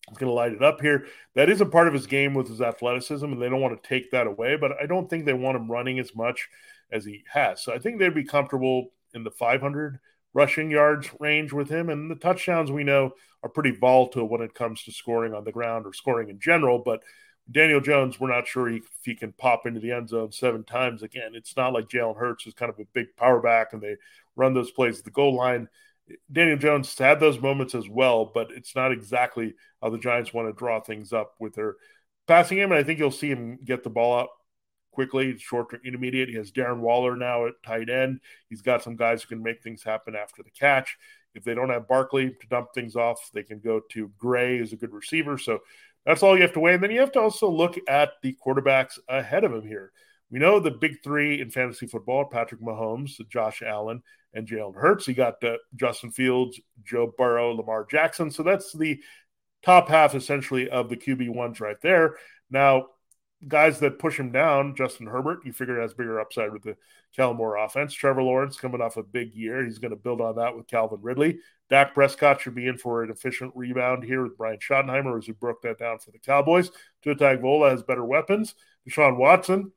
He's 0.10 0.18
going 0.18 0.30
to 0.30 0.34
light 0.34 0.52
it 0.52 0.64
up 0.64 0.82
here. 0.82 1.08
That 1.36 1.50
is 1.50 1.62
a 1.62 1.66
part 1.66 1.88
of 1.88 1.94
his 1.94 2.08
game 2.08 2.34
with 2.34 2.48
his 2.48 2.62
athleticism, 2.62 3.26
and 3.26 3.42
they 3.42 3.50
don't 3.50 3.62
want 3.62 3.82
to 3.82 3.88
take 3.88 4.12
that 4.12 4.28
away. 4.28 4.58
But 4.58 4.74
I 4.82 4.86
don't 4.86 5.10
think 5.10 5.26
they 5.26 5.34
want 5.34 5.56
him 5.56 5.72
running 5.72 6.00
as 6.00 6.14
much 6.16 6.50
as 6.92 7.06
he 7.06 7.24
has. 7.32 7.64
So 7.64 7.74
I 7.74 7.80
think 7.80 8.00
they'd 8.00 8.14
be 8.14 8.24
comfortable 8.24 8.92
in 9.14 9.24
the 9.24 9.32
500 9.32 10.00
rushing 10.34 10.72
yards 10.72 11.10
range 11.20 11.54
with 11.54 11.70
him. 11.70 11.90
And 11.90 12.10
the 12.10 12.16
touchdowns 12.16 12.72
we 12.72 12.84
know 12.84 13.14
are 13.44 13.50
pretty 13.50 13.72
volatile 13.72 14.28
when 14.28 14.42
it 14.42 14.54
comes 14.54 14.84
to 14.84 14.92
scoring 14.92 15.34
on 15.34 15.44
the 15.44 15.52
ground 15.52 15.86
or 15.86 15.94
scoring 15.94 16.30
in 16.30 16.40
general. 16.40 16.80
But 16.80 17.02
Daniel 17.52 17.82
Jones, 17.82 18.20
we're 18.20 18.34
not 18.34 18.48
sure 18.48 18.70
if 18.70 18.84
he 19.04 19.16
can 19.16 19.34
pop 19.34 19.66
into 19.66 19.80
the 19.80 19.92
end 19.92 20.10
zone 20.10 20.32
seven 20.32 20.64
times 20.64 21.04
again. 21.04 21.32
It's 21.34 21.56
not 21.58 21.74
like 21.74 21.90
Jalen 21.90 22.18
Hurts 22.18 22.48
is 22.48 22.54
kind 22.54 22.72
of 22.72 22.80
a 22.80 22.86
big 22.94 23.16
power 23.18 23.42
back 23.42 23.74
and 23.74 23.82
they 23.82 23.98
run 24.36 24.54
those 24.54 24.72
plays 24.72 25.00
at 25.00 25.06
the 25.06 25.12
goal 25.12 25.36
line. 25.36 25.68
Daniel 26.32 26.58
Jones 26.58 26.98
had 26.98 27.20
those 27.20 27.40
moments 27.40 27.76
as 27.76 27.88
well, 27.88 28.32
but 28.34 28.52
it's 28.52 28.76
not 28.76 28.92
exactly 28.92 29.56
how 29.82 29.90
the 29.90 29.98
Giants 29.98 30.34
want 30.34 30.48
to 30.48 30.58
draw 30.58 30.80
things 30.80 31.14
up 31.14 31.36
with 31.40 31.56
their 31.56 31.76
passing 32.28 32.58
game. 32.58 32.72
And 32.72 32.80
I 32.80 32.84
think 32.84 33.00
you'll 33.00 33.12
see 33.12 33.30
him 33.30 33.60
get 33.64 33.84
the 33.84 33.90
ball 33.90 34.20
up 34.20 34.30
quickly, 34.92 35.38
short 35.38 35.70
to 35.72 35.80
intermediate. 35.86 36.30
He 36.30 36.36
has 36.36 36.52
Darren 36.52 36.80
Waller 36.80 37.16
now 37.16 37.48
at 37.48 37.54
tight 37.66 37.90
end. 37.90 38.20
He's 38.50 38.62
got 38.62 38.84
some 38.84 38.96
guys 38.96 39.24
who 39.24 39.30
can 39.30 39.44
make 39.44 39.64
things 39.64 39.84
happen 39.84 40.16
after 40.16 40.44
the 40.44 40.52
catch. 40.52 40.98
If 41.36 41.44
they 41.44 41.56
don't 41.56 41.70
have 41.70 41.88
Barkley 41.88 42.30
to 42.30 42.48
dump 42.48 42.74
things 42.74 42.96
off, 42.96 43.32
they 43.34 43.44
can 43.44 43.60
go 43.60 43.82
to 43.92 44.12
Gray, 44.18 44.60
who's 44.60 44.74
a 44.74 44.78
good 44.78 44.94
receiver. 44.94 45.38
So 45.38 45.60
that's 46.06 46.22
all 46.22 46.36
you 46.36 46.44
have 46.44 46.54
to 46.54 46.60
weigh. 46.60 46.76
And 46.76 46.84
then 46.84 46.92
you 46.92 47.00
have 47.00 47.12
to 47.14 47.22
also 47.22 47.50
look 47.50 47.80
at 47.88 48.12
the 48.22 48.38
quarterbacks 48.46 49.00
ahead 49.10 49.44
of 49.44 49.54
him 49.54 49.68
here. 49.68 49.92
We 50.34 50.40
know 50.40 50.60
the 50.60 50.72
big 50.72 51.04
three 51.04 51.40
in 51.42 51.52
fantasy 51.52 51.86
football 51.86 52.26
Patrick 52.26 52.60
Mahomes, 52.60 53.12
Josh 53.30 53.62
Allen, 53.62 54.02
and 54.34 54.48
Jalen 54.48 54.76
Hurts. 54.76 55.08
You 55.08 55.14
got 55.14 55.44
uh, 55.44 55.58
Justin 55.76 56.10
Fields, 56.10 56.60
Joe 56.84 57.14
Burrow, 57.16 57.54
Lamar 57.54 57.86
Jackson. 57.86 58.32
So 58.32 58.42
that's 58.42 58.74
the 58.74 59.00
top 59.64 59.90
half 59.90 60.16
essentially 60.16 60.72
of 60.72 60.90
the 60.90 60.98
QB 60.98 61.30
ones 61.30 61.60
right 61.60 61.80
there. 61.84 62.16
Now, 62.50 62.88
guys 63.48 63.80
that 63.82 64.00
push 64.00 64.20
him 64.20 64.32
down, 64.32 64.76
Justin 64.76 65.06
Herbert, 65.06 65.46
you 65.46 65.54
figure 65.54 65.80
has 65.80 65.94
bigger 65.94 66.20
upside 66.20 66.52
with 66.52 66.64
the 66.64 66.78
Moore 67.16 67.58
offense. 67.58 67.94
Trevor 67.94 68.24
Lawrence 68.24 68.58
coming 68.58 68.82
off 68.82 68.98
a 68.98 69.04
big 69.04 69.36
year. 69.36 69.64
He's 69.64 69.78
going 69.78 69.92
to 69.92 69.96
build 69.96 70.20
on 70.20 70.38
that 70.38 70.58
with 70.58 70.66
Calvin 70.66 70.98
Ridley. 71.04 71.38
Dak 71.70 71.94
Prescott 71.94 72.42
should 72.42 72.56
be 72.56 72.66
in 72.66 72.80
for 72.80 73.04
an 73.04 73.12
efficient 73.12 73.52
rebound 73.54 74.04
here 74.04 74.24
with 74.24 74.36
Brian 74.36 74.58
Schottenheimer 74.58 75.16
as 75.16 75.28
he 75.28 75.32
broke 75.34 75.62
that 75.62 75.78
down 75.78 76.00
for 76.00 76.10
the 76.10 76.18
Cowboys. 76.18 76.72
Tua 77.04 77.14
Tagovailoa 77.14 77.70
has 77.70 77.84
better 77.84 78.04
weapons. 78.04 78.56
Deshaun 78.90 79.18
Watson 79.18 79.72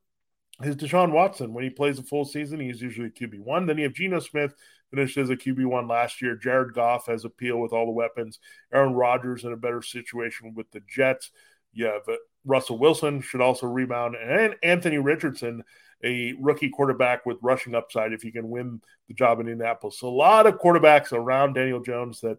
is 0.63 0.77
Deshaun 0.77 1.13
Watson. 1.13 1.53
When 1.53 1.65
he 1.65 1.71
plays 1.71 1.99
a 1.99 2.03
full 2.03 2.25
season, 2.25 2.61
he's 2.61 2.81
usually 2.81 3.11
QB1. 3.11 3.67
Then 3.67 3.79
you 3.79 3.85
have 3.85 3.95
Geno 3.95 4.21
Smith, 4.21 4.55
finished 4.91 5.17
as 5.19 5.31
a 5.31 5.37
QB1 5.37 5.89
last 5.89 6.23
year. 6.23 6.37
Jared 6.37 6.73
Goff 6.73 7.07
has 7.07 7.25
appeal 7.25 7.59
with 7.59 7.73
all 7.73 7.87
the 7.87 7.93
weapons. 7.93 8.39
Aaron 8.73 8.95
Rodgers 8.95 9.45
in 9.45 9.53
a 9.53 9.57
better 9.57 9.83
situation 9.83 10.55
with 10.55 10.71
the 10.71 10.81
Jets. 10.89 11.31
You 11.73 11.87
have 11.87 12.09
uh, 12.09 12.17
Russell 12.45 12.79
Wilson, 12.79 13.21
should 13.21 13.41
also 13.41 13.67
rebound. 13.67 14.17
And 14.17 14.55
Anthony 14.63 14.99
Richardson, 14.99 15.63
a 16.03 16.35
rookie 16.41 16.71
quarterback 16.71 17.27
with 17.27 17.39
rushing 17.43 17.75
upside 17.75 18.13
if 18.13 18.25
you 18.25 18.33
can 18.33 18.49
win 18.49 18.81
the 19.09 19.15
job 19.15 19.41
in 19.41 19.49
Indianapolis. 19.49 19.99
So 19.99 20.09
a 20.09 20.11
lot 20.11 20.47
of 20.47 20.59
quarterbacks 20.59 21.13
around 21.13 21.55
Daniel 21.55 21.81
Jones 21.81 22.21
that 22.21 22.39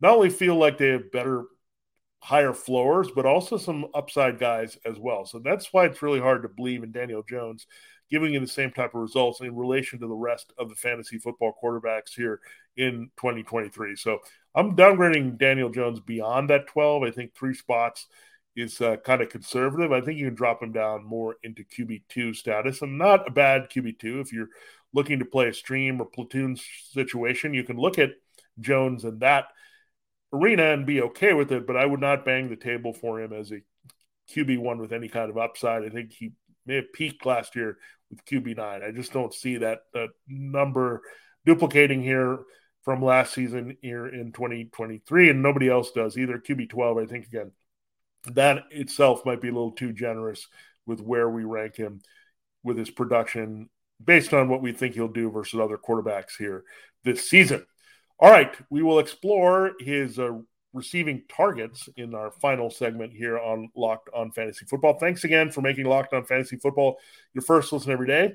not 0.00 0.16
only 0.16 0.30
feel 0.30 0.56
like 0.56 0.76
they 0.76 0.88
have 0.88 1.12
better 1.12 1.44
higher 2.24 2.54
floors, 2.54 3.10
but 3.14 3.26
also 3.26 3.58
some 3.58 3.84
upside 3.92 4.38
guys 4.38 4.78
as 4.86 4.98
well. 4.98 5.26
So 5.26 5.38
that's 5.38 5.74
why 5.74 5.84
it's 5.84 6.00
really 6.00 6.20
hard 6.20 6.40
to 6.40 6.48
believe 6.48 6.82
in 6.82 6.90
Daniel 6.90 7.22
Jones 7.22 7.66
giving 8.10 8.32
you 8.32 8.40
the 8.40 8.46
same 8.46 8.70
type 8.70 8.94
of 8.94 9.02
results 9.02 9.42
in 9.42 9.54
relation 9.54 9.98
to 10.00 10.06
the 10.06 10.14
rest 10.14 10.50
of 10.56 10.70
the 10.70 10.74
fantasy 10.74 11.18
football 11.18 11.52
quarterbacks 11.62 12.14
here 12.16 12.40
in 12.78 13.10
2023. 13.18 13.94
So 13.96 14.20
I'm 14.54 14.74
downgrading 14.74 15.36
Daniel 15.36 15.68
Jones 15.68 16.00
beyond 16.00 16.48
that 16.48 16.66
12. 16.66 17.02
I 17.02 17.10
think 17.10 17.34
three 17.34 17.52
spots 17.52 18.06
is 18.56 18.80
uh, 18.80 18.96
kind 19.04 19.20
of 19.20 19.28
conservative. 19.28 19.92
I 19.92 20.00
think 20.00 20.18
you 20.18 20.24
can 20.24 20.34
drop 20.34 20.62
him 20.62 20.72
down 20.72 21.04
more 21.04 21.36
into 21.42 21.62
QB2 21.62 22.36
status 22.36 22.80
and 22.80 22.96
not 22.96 23.28
a 23.28 23.32
bad 23.32 23.68
QB2 23.68 24.22
if 24.22 24.32
you're 24.32 24.48
looking 24.94 25.18
to 25.18 25.26
play 25.26 25.48
a 25.48 25.52
stream 25.52 26.00
or 26.00 26.06
platoon 26.06 26.56
situation. 26.90 27.52
You 27.52 27.64
can 27.64 27.76
look 27.76 27.98
at 27.98 28.12
Jones 28.60 29.04
and 29.04 29.20
that 29.20 29.48
arena 30.34 30.72
and 30.72 30.86
be 30.86 31.00
okay 31.02 31.32
with 31.32 31.52
it, 31.52 31.66
but 31.66 31.76
I 31.76 31.86
would 31.86 32.00
not 32.00 32.24
bang 32.24 32.48
the 32.48 32.56
table 32.56 32.92
for 32.92 33.20
him 33.20 33.32
as 33.32 33.52
a 33.52 33.60
QB 34.32 34.58
one 34.58 34.78
with 34.78 34.92
any 34.92 35.08
kind 35.08 35.30
of 35.30 35.38
upside. 35.38 35.84
I 35.84 35.88
think 35.88 36.12
he 36.12 36.32
may 36.66 36.76
have 36.76 36.92
peaked 36.92 37.24
last 37.24 37.54
year 37.54 37.78
with 38.10 38.24
QB 38.24 38.56
nine. 38.56 38.82
I 38.82 38.90
just 38.90 39.12
don't 39.12 39.32
see 39.32 39.58
that, 39.58 39.80
that 39.92 40.08
number 40.26 41.02
duplicating 41.46 42.02
here 42.02 42.40
from 42.82 43.02
last 43.02 43.32
season 43.32 43.76
here 43.80 44.06
in 44.06 44.32
2023, 44.32 45.30
and 45.30 45.42
nobody 45.42 45.70
else 45.70 45.90
does 45.92 46.18
either. 46.18 46.38
QB 46.38 46.68
12, 46.68 46.98
I 46.98 47.06
think 47.06 47.26
again, 47.26 47.52
that 48.32 48.64
itself 48.70 49.24
might 49.24 49.40
be 49.40 49.48
a 49.48 49.52
little 49.52 49.72
too 49.72 49.92
generous 49.92 50.46
with 50.86 51.00
where 51.00 51.28
we 51.28 51.44
rank 51.44 51.76
him 51.76 52.00
with 52.62 52.76
his 52.76 52.90
production 52.90 53.68
based 54.02 54.34
on 54.34 54.48
what 54.48 54.62
we 54.62 54.72
think 54.72 54.94
he'll 54.94 55.08
do 55.08 55.30
versus 55.30 55.60
other 55.60 55.78
quarterbacks 55.78 56.36
here 56.38 56.64
this 57.04 57.28
season. 57.28 57.64
All 58.20 58.30
right, 58.30 58.54
we 58.70 58.82
will 58.82 59.00
explore 59.00 59.72
his 59.80 60.18
uh, 60.18 60.38
receiving 60.72 61.22
targets 61.28 61.88
in 61.96 62.14
our 62.14 62.30
final 62.30 62.70
segment 62.70 63.12
here 63.12 63.38
on 63.38 63.70
Locked 63.74 64.08
on 64.14 64.30
Fantasy 64.30 64.66
Football. 64.66 64.98
Thanks 64.98 65.24
again 65.24 65.50
for 65.50 65.62
making 65.62 65.86
Locked 65.86 66.14
on 66.14 66.24
Fantasy 66.24 66.56
Football 66.56 66.98
your 67.32 67.42
first 67.42 67.72
listen 67.72 67.90
every 67.90 68.06
day. 68.06 68.32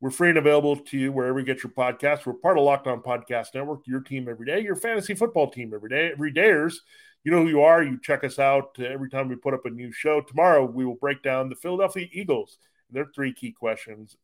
We're 0.00 0.10
free 0.10 0.30
and 0.30 0.38
available 0.38 0.76
to 0.76 0.98
you 0.98 1.12
wherever 1.12 1.38
you 1.38 1.46
get 1.46 1.62
your 1.62 1.70
podcast. 1.70 2.26
We're 2.26 2.32
part 2.32 2.58
of 2.58 2.64
Locked 2.64 2.88
On 2.88 3.00
Podcast 3.00 3.54
Network, 3.54 3.86
your 3.86 4.00
team 4.00 4.28
every 4.28 4.46
day, 4.46 4.60
your 4.60 4.74
fantasy 4.74 5.14
football 5.14 5.48
team 5.48 5.72
every 5.72 5.88
day. 5.88 6.10
Every 6.10 6.32
dayers, 6.32 6.74
you 7.22 7.30
know 7.30 7.42
who 7.42 7.48
you 7.48 7.62
are. 7.62 7.84
You 7.84 8.00
check 8.02 8.24
us 8.24 8.40
out 8.40 8.76
every 8.80 9.08
time 9.08 9.28
we 9.28 9.36
put 9.36 9.54
up 9.54 9.64
a 9.64 9.70
new 9.70 9.92
show. 9.92 10.20
Tomorrow, 10.20 10.64
we 10.64 10.84
will 10.84 10.96
break 10.96 11.22
down 11.22 11.48
the 11.48 11.54
Philadelphia 11.54 12.08
Eagles. 12.10 12.58
Their 12.90 13.06
three 13.14 13.32
key 13.32 13.52
questions 13.52 14.16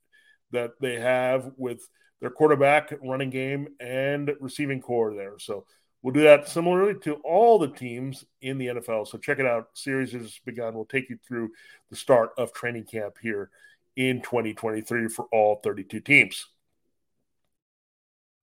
that 0.53 0.73
they 0.81 0.99
have 0.99 1.53
with– 1.57 1.89
their 2.21 2.31
quarterback, 2.31 2.93
running 3.03 3.31
game, 3.31 3.69
and 3.81 4.33
receiving 4.41 4.81
corps 4.81 5.15
there. 5.15 5.39
So 5.39 5.67
we'll 6.03 6.15
do 6.15 6.23
that 6.23 6.49
similarly 6.49 6.95
to 7.03 7.15
all 7.25 7.59
the 7.59 7.69
teams 7.69 8.25
in 8.43 8.59
the 8.59 8.67
NFL. 8.67 9.07
So 9.07 9.19
check 9.19 9.39
it 9.39 9.47
out. 9.47 9.69
Series 9.75 10.13
has 10.13 10.41
begun. 10.45 10.75
We'll 10.75 10.85
take 10.85 11.11
you 11.11 11.19
through 11.27 11.51
the 11.91 11.97
start 11.97 12.31
of 12.37 12.53
training 12.53 12.85
camp 12.85 13.17
here 13.23 13.51
in 13.97 14.21
2023 14.23 15.09
for 15.09 15.27
all 15.33 15.61
32 15.63 16.01
teams. 16.01 16.47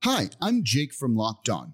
Hi, 0.03 0.29
I'm 0.41 0.63
Jake 0.63 0.93
from 0.93 1.15
Locked 1.15 1.49
On. 1.49 1.73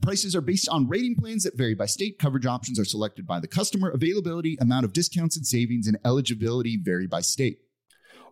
Prices 0.00 0.34
are 0.34 0.40
based 0.40 0.68
on 0.68 0.88
rating 0.88 1.14
plans 1.14 1.44
that 1.44 1.56
vary 1.56 1.74
by 1.74 1.86
state. 1.86 2.18
Coverage 2.18 2.46
options 2.46 2.78
are 2.78 2.84
selected 2.84 3.26
by 3.26 3.38
the 3.40 3.48
customer. 3.48 3.90
Availability, 3.90 4.56
amount 4.60 4.84
of 4.84 4.92
discounts 4.92 5.36
and 5.36 5.46
savings, 5.46 5.86
and 5.86 5.98
eligibility 6.04 6.78
vary 6.82 7.06
by 7.06 7.20
state. 7.20 7.58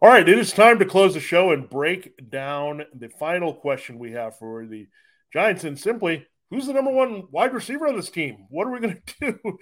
All 0.01 0.09
right, 0.09 0.29
it 0.29 0.39
is 0.39 0.53
time 0.53 0.79
to 0.79 0.85
close 0.85 1.15
the 1.15 1.21
show 1.21 1.51
and 1.51 1.69
break 1.69 2.31
down 2.31 2.85
the 2.95 3.09
final 3.09 3.53
question 3.53 3.99
we 3.99 4.13
have 4.13 4.39
for 4.39 4.65
the 4.65 4.87
Giants. 5.33 5.65
And 5.65 5.79
simply, 5.79 6.27
who's 6.51 6.67
the 6.67 6.73
number 6.73 6.93
one 6.93 7.25
wide 7.31 7.53
receiver 7.53 7.87
on 7.87 7.97
this 7.97 8.11
team? 8.11 8.47
What 8.49 8.67
are 8.67 8.71
we 8.71 8.81
going 8.81 9.03
to 9.21 9.33
do? 9.33 9.59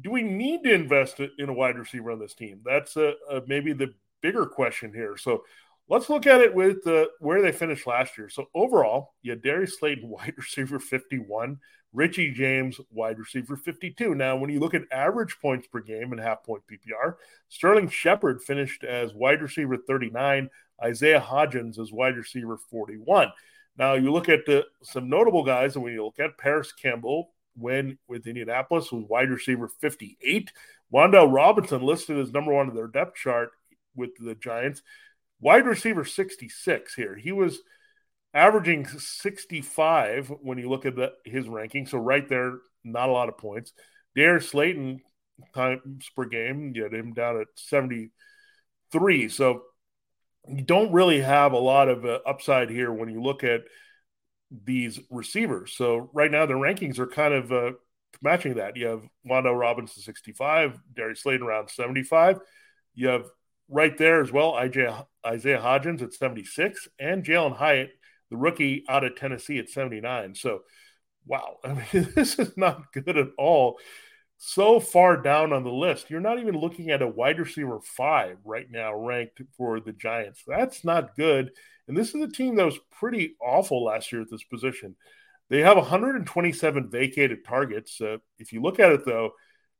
Do 0.00 0.10
we 0.10 0.22
need 0.22 0.64
to 0.64 0.74
invest 0.74 1.20
in 1.20 1.48
a 1.48 1.52
wide 1.52 1.78
receiver 1.78 2.10
on 2.10 2.18
this 2.18 2.34
team? 2.34 2.60
That's 2.64 2.96
a, 2.96 3.14
a 3.30 3.42
maybe 3.46 3.72
the 3.72 3.94
bigger 4.22 4.46
question 4.46 4.92
here. 4.92 5.16
So 5.16 5.44
Let's 5.90 6.08
look 6.08 6.28
at 6.28 6.40
it 6.40 6.54
with 6.54 6.86
uh, 6.86 7.06
where 7.18 7.42
they 7.42 7.50
finished 7.50 7.84
last 7.84 8.16
year. 8.16 8.28
So 8.28 8.46
overall, 8.54 9.14
you 9.22 9.32
had 9.32 9.42
Darius 9.42 9.80
Slayton, 9.80 10.08
wide 10.08 10.34
receiver 10.36 10.78
51, 10.78 11.58
Richie 11.92 12.30
James, 12.30 12.80
wide 12.92 13.18
receiver 13.18 13.56
52. 13.56 14.14
Now, 14.14 14.36
when 14.36 14.50
you 14.50 14.60
look 14.60 14.74
at 14.74 14.82
average 14.92 15.36
points 15.42 15.66
per 15.66 15.80
game 15.80 16.12
and 16.12 16.20
half 16.20 16.44
point 16.44 16.62
PPR, 16.70 17.16
Sterling 17.48 17.88
Shepard 17.88 18.40
finished 18.40 18.84
as 18.84 19.12
wide 19.12 19.42
receiver 19.42 19.76
39, 19.76 20.48
Isaiah 20.80 21.20
Hodgins 21.20 21.80
as 21.80 21.90
wide 21.90 22.16
receiver 22.16 22.56
41. 22.56 23.32
Now, 23.76 23.94
you 23.94 24.12
look 24.12 24.28
at 24.28 24.48
uh, 24.48 24.62
some 24.84 25.08
notable 25.08 25.42
guys, 25.42 25.74
and 25.74 25.82
when 25.82 25.92
you 25.92 26.04
look 26.04 26.20
at 26.20 26.38
Parris 26.38 26.72
Campbell, 26.72 27.32
when 27.56 27.98
with 28.06 28.28
Indianapolis 28.28 28.92
was 28.92 29.04
wide 29.08 29.28
receiver 29.28 29.66
58. 29.66 30.52
Wan'Dale 30.94 31.32
Robinson 31.32 31.82
listed 31.82 32.16
as 32.16 32.32
number 32.32 32.52
one 32.52 32.68
in 32.68 32.76
their 32.76 32.86
depth 32.86 33.16
chart 33.16 33.50
with 33.96 34.10
the 34.20 34.36
Giants 34.36 34.82
Wide 35.40 35.66
receiver 35.66 36.04
66 36.04 36.94
here. 36.94 37.16
He 37.16 37.32
was 37.32 37.60
averaging 38.32 38.86
65 38.86 40.32
when 40.42 40.58
you 40.58 40.68
look 40.68 40.86
at 40.86 40.96
the, 40.96 41.12
his 41.24 41.48
ranking. 41.48 41.86
So 41.86 41.98
right 41.98 42.28
there, 42.28 42.58
not 42.84 43.08
a 43.08 43.12
lot 43.12 43.28
of 43.28 43.38
points. 43.38 43.72
Darius 44.14 44.50
Slayton 44.50 45.00
times 45.54 46.10
per 46.14 46.26
game, 46.26 46.74
had 46.74 46.92
him 46.92 47.12
down 47.12 47.40
at 47.40 47.46
73. 47.56 49.28
So 49.28 49.62
you 50.48 50.62
don't 50.62 50.92
really 50.92 51.20
have 51.20 51.52
a 51.52 51.58
lot 51.58 51.88
of 51.88 52.04
uh, 52.04 52.20
upside 52.26 52.70
here 52.70 52.92
when 52.92 53.08
you 53.08 53.22
look 53.22 53.44
at 53.44 53.62
these 54.50 54.98
receivers. 55.10 55.72
So 55.76 56.10
right 56.12 56.30
now 56.30 56.46
the 56.46 56.54
rankings 56.54 56.98
are 56.98 57.06
kind 57.06 57.34
of 57.34 57.52
uh, 57.52 57.72
matching 58.22 58.54
that. 58.54 58.76
You 58.76 58.86
have 58.86 59.04
Wan'Dale 59.28 59.58
Robinson 59.58 60.02
65, 60.02 60.78
Darius 60.94 61.22
Slayton 61.22 61.46
around 61.46 61.70
75. 61.70 62.38
You 62.94 63.08
have 63.08 63.26
right 63.70 63.96
there 63.96 64.20
as 64.20 64.32
well, 64.32 64.54
Isaiah, 64.54 65.06
Isaiah 65.24 65.60
Hodgins 65.60 66.02
at 66.02 66.12
76 66.12 66.88
and 66.98 67.24
Jalin 67.24 67.56
Hyatt, 67.56 67.90
the 68.30 68.36
rookie 68.36 68.84
out 68.88 69.04
of 69.04 69.16
Tennessee 69.16 69.58
at 69.58 69.70
79. 69.70 70.34
So, 70.34 70.60
wow, 71.26 71.58
I 71.64 71.74
mean, 71.74 72.08
this 72.14 72.38
is 72.38 72.56
not 72.56 72.92
good 72.92 73.16
at 73.16 73.28
all. 73.38 73.78
So 74.42 74.80
far 74.80 75.20
down 75.20 75.52
on 75.52 75.64
the 75.64 75.72
list, 75.72 76.10
you're 76.10 76.20
not 76.20 76.38
even 76.38 76.58
looking 76.58 76.90
at 76.90 77.02
a 77.02 77.08
wide 77.08 77.38
receiver 77.38 77.78
five 77.80 78.38
right 78.44 78.66
now 78.70 78.94
ranked 78.94 79.42
for 79.56 79.80
the 79.80 79.92
Giants. 79.92 80.42
That's 80.46 80.82
not 80.82 81.14
good. 81.14 81.50
And 81.88 81.96
this 81.96 82.14
is 82.14 82.22
a 82.22 82.28
team 82.28 82.56
that 82.56 82.64
was 82.64 82.78
pretty 82.90 83.36
awful 83.40 83.84
last 83.84 84.10
year 84.12 84.22
at 84.22 84.30
this 84.30 84.44
position. 84.44 84.96
They 85.50 85.60
have 85.60 85.76
127 85.76 86.88
vacated 86.88 87.44
targets. 87.44 88.00
Uh, 88.00 88.18
if 88.38 88.52
you 88.52 88.62
look 88.62 88.80
at 88.80 88.92
it, 88.92 89.04
though, 89.04 89.32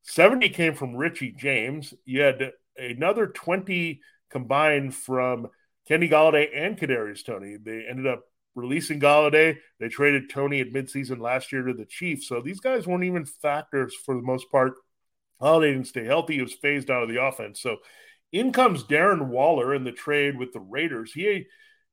70 0.03 0.48
came 0.50 0.74
from 0.74 0.96
Richie 0.96 1.33
James. 1.33 1.94
You 2.05 2.22
had 2.22 2.53
another 2.76 3.26
20 3.26 4.00
combined 4.30 4.94
from 4.94 5.48
Kenny 5.88 6.09
Golladay 6.09 6.48
and 6.54 6.78
Kadarius 6.78 7.24
Toney. 7.24 7.56
They 7.56 7.85
ended 7.88 8.06
up 8.06 8.22
releasing 8.54 9.00
Golladay. 9.00 9.56
They 9.78 9.88
traded 9.88 10.30
Toney 10.30 10.61
at 10.61 10.72
midseason 10.72 11.20
last 11.20 11.52
year 11.52 11.62
to 11.62 11.74
the 11.74 11.85
Chiefs. 11.85 12.28
So 12.28 12.40
these 12.40 12.61
guys 12.61 12.87
weren't 12.87 13.04
even 13.04 13.24
factors 13.24 13.94
for 13.94 14.14
the 14.14 14.22
most 14.22 14.50
part. 14.50 14.74
Golladay 15.40 15.72
didn't 15.72 15.87
stay 15.87 16.04
healthy. 16.04 16.35
He 16.35 16.42
was 16.42 16.54
phased 16.54 16.90
out 16.90 17.02
of 17.02 17.09
the 17.09 17.22
offense. 17.22 17.61
So 17.61 17.78
In 18.33 18.52
comes 18.52 18.85
Darren 18.85 19.28
Waller 19.28 19.74
in 19.74 19.85
the 19.85 19.92
trade 19.92 20.38
with 20.38 20.52
the 20.52 20.61
Raiders. 20.61 21.12
He 21.12 21.46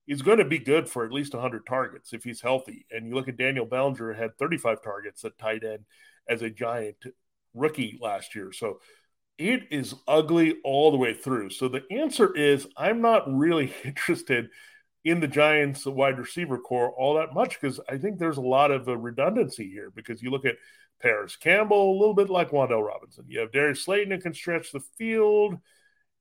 is 0.08 0.22
going 0.22 0.38
to 0.38 0.46
be 0.46 0.60
good 0.60 0.88
for 0.88 1.06
at 1.06 1.12
least 1.12 1.34
100 1.34 1.66
targets 1.66 2.14
if 2.14 2.24
he's 2.24 2.42
healthy. 2.42 2.86
And 2.92 3.08
you 3.08 3.16
look 3.16 3.28
at 3.28 3.38
Daniel 3.38 3.66
Bellinger 3.66 4.14
had 4.14 4.38
35 4.38 4.82
targets 4.82 5.26
at 5.26 5.38
tight 5.38 5.64
end 5.64 5.86
as 6.30 6.42
a 6.42 6.50
giant 6.50 6.98
rookie 7.54 7.98
last 8.00 8.36
year. 8.36 8.52
So 8.52 8.80
it 9.38 9.68
is 9.72 9.94
ugly 10.08 10.56
all 10.64 10.92
the 10.92 10.98
way 10.98 11.14
through. 11.14 11.52
So 11.52 11.68
the 11.68 11.84
answer 11.92 12.36
is 12.36 12.68
I'm 12.76 13.02
not 13.02 13.24
really 13.28 13.74
interested 13.84 14.50
in 15.04 15.20
the 15.20 15.28
Giants 15.28 15.86
wide 15.86 16.18
receiver 16.18 16.58
corps 16.58 16.92
all 16.92 17.16
that 17.16 17.34
much 17.34 17.60
because 17.60 17.80
I 17.90 17.98
think 17.98 18.20
there's 18.20 18.38
a 18.38 18.42
lot 18.42 18.72
of 18.72 18.88
uh, 18.88 18.98
redundancy 18.98 19.70
here 19.70 19.92
because 19.96 20.22
you 20.22 20.32
look 20.32 20.46
at 20.46 20.58
Parris 21.02 21.36
Campbell, 21.36 21.92
a 21.92 22.00
little 22.00 22.16
bit 22.16 22.30
like 22.30 22.50
Wan'Dale 22.50 22.86
Robinson. 22.86 23.26
You 23.28 23.40
have 23.40 23.52
Darius 23.52 23.84
Slayton 23.84 24.12
who 24.12 24.20
can 24.20 24.34
stretch 24.34 24.72
the 24.72 24.80
field, 24.80 25.56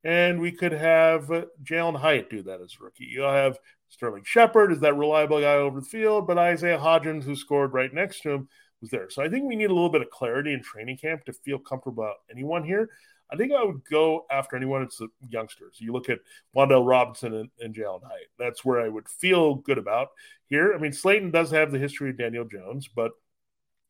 and 0.04 0.40
we 0.40 0.52
could 0.52 0.72
have 0.72 1.30
uh, 1.30 1.46
Jalin 1.64 1.98
Hyatt 1.98 2.30
do 2.30 2.42
that 2.42 2.60
as 2.60 2.76
a 2.78 2.84
rookie. 2.84 3.06
You'll 3.06 3.32
have 3.32 3.58
Sterling 3.88 4.24
Shepard 4.24 4.72
is 4.72 4.80
that 4.80 4.96
reliable 4.96 5.40
guy 5.40 5.54
over 5.54 5.80
the 5.80 5.86
field, 5.86 6.26
but 6.26 6.38
Isaiah 6.38 6.78
Hodgins, 6.78 7.24
who 7.24 7.36
scored 7.36 7.72
right 7.72 7.92
next 7.92 8.20
to 8.22 8.30
him, 8.30 8.48
there. 8.90 9.10
So 9.10 9.22
I 9.22 9.28
think 9.28 9.44
we 9.44 9.56
need 9.56 9.70
a 9.70 9.74
little 9.74 9.88
bit 9.88 10.02
of 10.02 10.10
clarity 10.10 10.52
in 10.52 10.62
training 10.62 10.98
camp 10.98 11.24
to 11.24 11.32
feel 11.32 11.58
comfortable 11.58 12.04
about 12.04 12.16
anyone 12.30 12.64
here. 12.64 12.90
I 13.30 13.36
think 13.36 13.52
I 13.52 13.64
would 13.64 13.82
go 13.90 14.24
after 14.30 14.56
anyone. 14.56 14.82
It's 14.82 14.98
the 14.98 15.08
youngsters. 15.28 15.78
You 15.80 15.92
look 15.92 16.08
at 16.08 16.20
Wan'Dale 16.56 16.86
Robinson 16.86 17.34
and, 17.34 17.50
and 17.60 17.74
Jalin 17.74 18.02
Hyatt. 18.02 18.30
That's 18.38 18.64
where 18.64 18.80
I 18.80 18.88
would 18.88 19.08
feel 19.08 19.56
good 19.56 19.78
about 19.78 20.08
here. 20.48 20.74
I 20.74 20.78
mean, 20.78 20.92
Slayton 20.92 21.32
does 21.32 21.50
have 21.50 21.72
the 21.72 21.78
history 21.78 22.10
of 22.10 22.18
Daniel 22.18 22.44
Jones, 22.44 22.88
but 22.88 23.12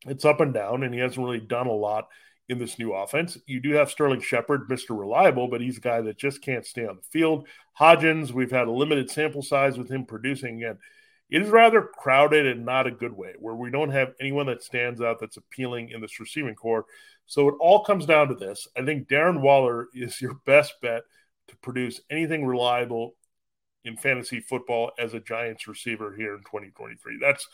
it's 0.07 0.25
up 0.25 0.41
and 0.41 0.53
down, 0.53 0.83
and 0.83 0.93
he 0.93 0.99
hasn't 0.99 1.23
really 1.23 1.39
done 1.39 1.67
a 1.67 1.71
lot 1.71 2.07
in 2.49 2.59
this 2.59 2.79
new 2.79 2.93
offense. 2.93 3.37
You 3.45 3.59
do 3.59 3.71
have 3.73 3.91
Sterling 3.91 4.21
Shepard, 4.21 4.69
Mr. 4.69 4.97
Reliable, 4.97 5.47
but 5.47 5.61
he's 5.61 5.77
a 5.77 5.81
guy 5.81 6.01
that 6.01 6.17
just 6.17 6.41
can't 6.41 6.65
stay 6.65 6.85
on 6.85 6.95
the 6.95 7.01
field. 7.11 7.47
Hodgins, 7.79 8.31
we've 8.31 8.51
had 8.51 8.67
a 8.67 8.71
limited 8.71 9.11
sample 9.11 9.41
size 9.41 9.77
with 9.77 9.89
him 9.89 10.05
producing. 10.05 10.63
Again, 10.63 10.77
it 11.29 11.41
is 11.41 11.49
rather 11.49 11.81
crowded 11.81 12.45
and 12.45 12.65
not 12.65 12.87
a 12.87 12.91
good 12.91 13.11
way, 13.11 13.33
where 13.39 13.55
we 13.55 13.69
don't 13.69 13.89
have 13.89 14.13
anyone 14.19 14.45
that 14.47 14.63
stands 14.63 15.01
out 15.01 15.19
that's 15.19 15.37
appealing 15.37 15.89
in 15.89 16.01
this 16.01 16.19
receiving 16.19 16.55
corps. 16.55 16.85
So 17.25 17.49
it 17.49 17.55
all 17.59 17.83
comes 17.83 18.05
down 18.05 18.29
to 18.29 18.35
this. 18.35 18.67
I 18.77 18.85
think 18.85 19.09
Darren 19.09 19.41
Waller 19.41 19.87
is 19.93 20.21
your 20.21 20.35
best 20.45 20.75
bet 20.81 21.03
to 21.49 21.55
produce 21.57 22.01
anything 22.09 22.45
reliable 22.45 23.15
in 23.83 23.97
fantasy 23.97 24.39
football 24.39 24.91
as 24.99 25.13
a 25.13 25.19
Giants 25.19 25.67
receiver 25.67 26.13
here 26.15 26.33
in 26.33 26.39
2023. 26.39 27.17
That's 27.21 27.47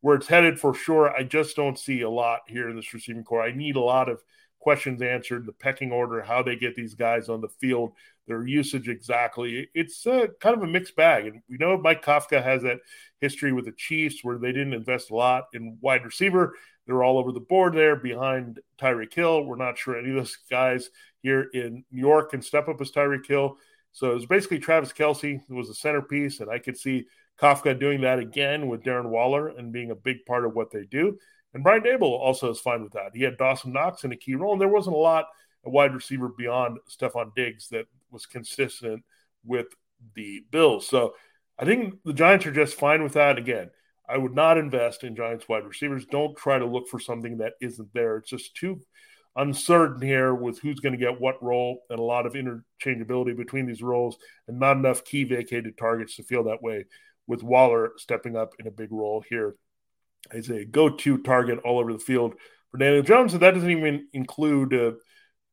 where 0.00 0.16
it's 0.16 0.26
headed 0.26 0.60
for 0.60 0.74
sure. 0.74 1.10
I 1.10 1.22
just 1.22 1.56
don't 1.56 1.78
see 1.78 2.02
a 2.02 2.10
lot 2.10 2.40
here 2.46 2.68
in 2.68 2.76
this 2.76 2.92
receiving 2.94 3.24
corps. 3.24 3.42
I 3.42 3.52
need 3.52 3.76
a 3.76 3.80
lot 3.80 4.08
of 4.08 4.22
questions 4.58 5.02
answered, 5.02 5.46
the 5.46 5.52
pecking 5.52 5.92
order, 5.92 6.22
how 6.22 6.42
they 6.42 6.56
get 6.56 6.74
these 6.74 6.94
guys 6.94 7.28
on 7.28 7.40
the 7.40 7.48
field, 7.48 7.92
their 8.28 8.46
usage 8.46 8.88
exactly. 8.88 9.68
It's 9.74 10.06
a, 10.06 10.28
kind 10.40 10.56
of 10.56 10.62
a 10.62 10.66
mixed 10.66 10.94
bag. 10.94 11.26
And 11.26 11.42
we 11.48 11.56
know 11.56 11.76
Mike 11.76 12.04
Kafka 12.04 12.42
has 12.42 12.62
that 12.62 12.78
history 13.20 13.52
with 13.52 13.64
the 13.64 13.72
Chiefs 13.72 14.22
where 14.22 14.38
they 14.38 14.52
didn't 14.52 14.74
invest 14.74 15.10
a 15.10 15.16
lot 15.16 15.44
in 15.54 15.78
wide 15.80 16.04
receiver. 16.04 16.54
They're 16.86 17.02
all 17.02 17.18
over 17.18 17.32
the 17.32 17.40
board 17.40 17.74
there 17.74 17.96
behind 17.96 18.60
Tyreek 18.80 19.12
Hill. 19.12 19.44
We're 19.44 19.56
not 19.56 19.76
sure 19.76 19.98
any 19.98 20.10
of 20.10 20.16
those 20.16 20.38
guys 20.50 20.90
here 21.20 21.48
in 21.52 21.84
New 21.90 22.00
York 22.00 22.30
can 22.30 22.42
step 22.42 22.68
up 22.68 22.80
as 22.80 22.92
Tyreek 22.92 23.26
Hill. 23.26 23.56
So 23.92 24.10
it 24.10 24.14
was 24.14 24.26
basically 24.26 24.60
Travis 24.60 24.92
Kelce 24.92 25.40
who 25.48 25.56
was 25.56 25.68
the 25.68 25.74
centerpiece, 25.74 26.40
and 26.40 26.50
I 26.50 26.58
could 26.58 26.78
see 26.78 27.06
Kafka 27.40 27.78
doing 27.78 28.02
that 28.02 28.18
again 28.18 28.68
with 28.68 28.82
Darren 28.82 29.08
Waller 29.08 29.48
and 29.48 29.72
being 29.72 29.90
a 29.90 29.96
big 29.96 30.24
part 30.26 30.44
of 30.44 30.54
what 30.54 30.70
they 30.70 30.84
do. 30.84 31.18
And 31.54 31.62
Brian 31.62 31.82
Daboll 31.82 32.18
also 32.18 32.50
is 32.50 32.60
fine 32.60 32.82
with 32.82 32.92
that. 32.92 33.12
He 33.14 33.22
had 33.22 33.38
Dawson 33.38 33.72
Knox 33.72 34.04
in 34.04 34.12
a 34.12 34.16
key 34.16 34.34
role, 34.34 34.52
and 34.52 34.60
there 34.60 34.68
wasn't 34.68 34.96
a 34.96 34.98
lot 34.98 35.26
of 35.64 35.72
wide 35.72 35.94
receiver 35.94 36.28
beyond 36.28 36.78
Stefon 36.88 37.34
Diggs 37.34 37.68
that 37.68 37.86
was 38.10 38.26
consistent 38.26 39.04
with 39.44 39.66
the 40.14 40.44
Bills. 40.50 40.86
So 40.86 41.14
I 41.58 41.64
think 41.64 41.94
the 42.04 42.12
Giants 42.12 42.46
are 42.46 42.52
just 42.52 42.78
fine 42.78 43.02
with 43.02 43.14
that. 43.14 43.38
Again, 43.38 43.70
I 44.08 44.16
would 44.16 44.34
not 44.34 44.58
invest 44.58 45.04
in 45.04 45.16
Giants 45.16 45.48
wide 45.48 45.66
receivers. 45.66 46.06
Don't 46.06 46.36
try 46.36 46.58
to 46.58 46.66
look 46.66 46.88
for 46.88 47.00
something 47.00 47.38
that 47.38 47.54
isn't 47.60 47.92
there. 47.92 48.16
It's 48.16 48.30
just 48.30 48.54
too 48.54 48.80
uncertain 49.36 50.00
here 50.00 50.34
with 50.34 50.58
who's 50.60 50.80
going 50.80 50.92
to 50.92 50.98
get 50.98 51.20
what 51.20 51.42
role 51.42 51.82
and 51.90 51.98
a 51.98 52.02
lot 52.02 52.26
of 52.26 52.34
interchangeability 52.34 53.36
between 53.36 53.66
these 53.66 53.82
roles 53.82 54.16
and 54.48 54.58
not 54.58 54.76
enough 54.76 55.04
key 55.04 55.24
vacated 55.24 55.76
targets 55.76 56.16
to 56.16 56.22
feel 56.22 56.44
that 56.44 56.62
way 56.62 56.86
with 57.26 57.42
Waller 57.42 57.92
stepping 57.98 58.36
up 58.36 58.54
in 58.58 58.66
a 58.66 58.70
big 58.72 58.90
role 58.90 59.22
here 59.28 59.54
as 60.32 60.48
a 60.48 60.64
go-to 60.64 61.18
target 61.18 61.58
all 61.64 61.78
over 61.78 61.92
the 61.92 61.98
field 61.98 62.34
for 62.70 62.78
Daniel 62.78 63.02
Jones. 63.02 63.32
And 63.32 63.42
that 63.42 63.54
doesn't 63.54 63.70
even 63.70 64.08
include 64.12 64.74
uh, 64.74 64.92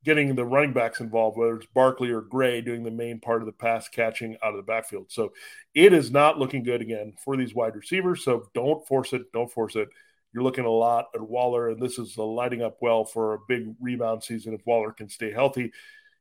getting 0.05 0.35
the 0.35 0.45
running 0.45 0.71
backs 0.71 1.01
involved, 1.01 1.37
whether 1.37 1.55
it's 1.55 1.65
Barkley 1.73 2.11
or 2.11 2.21
Gray 2.21 2.61
doing 2.61 2.83
the 2.83 2.91
main 2.91 3.19
part 3.19 3.41
of 3.41 3.47
the 3.47 3.51
pass 3.51 3.89
catching 3.89 4.37
out 4.43 4.51
of 4.51 4.57
the 4.57 4.63
backfield. 4.63 5.07
So 5.09 5.33
it 5.73 5.91
is 5.91 6.11
not 6.11 6.37
looking 6.37 6.63
good 6.63 6.81
again 6.81 7.13
for 7.21 7.35
these 7.35 7.55
wide 7.55 7.75
receivers. 7.75 8.23
So 8.23 8.49
don't 8.53 8.87
force 8.87 9.11
it. 9.13 9.31
Don't 9.33 9.51
force 9.51 9.75
it. 9.75 9.89
You're 10.31 10.43
looking 10.43 10.65
a 10.65 10.69
lot 10.69 11.07
at 11.15 11.21
Waller, 11.21 11.69
and 11.69 11.81
this 11.81 11.97
is 11.97 12.17
lighting 12.17 12.61
up 12.61 12.77
well 12.81 13.03
for 13.03 13.33
a 13.33 13.39
big 13.47 13.73
rebound 13.79 14.23
season. 14.23 14.53
If 14.53 14.65
Waller 14.65 14.91
can 14.91 15.09
stay 15.09 15.31
healthy, 15.31 15.71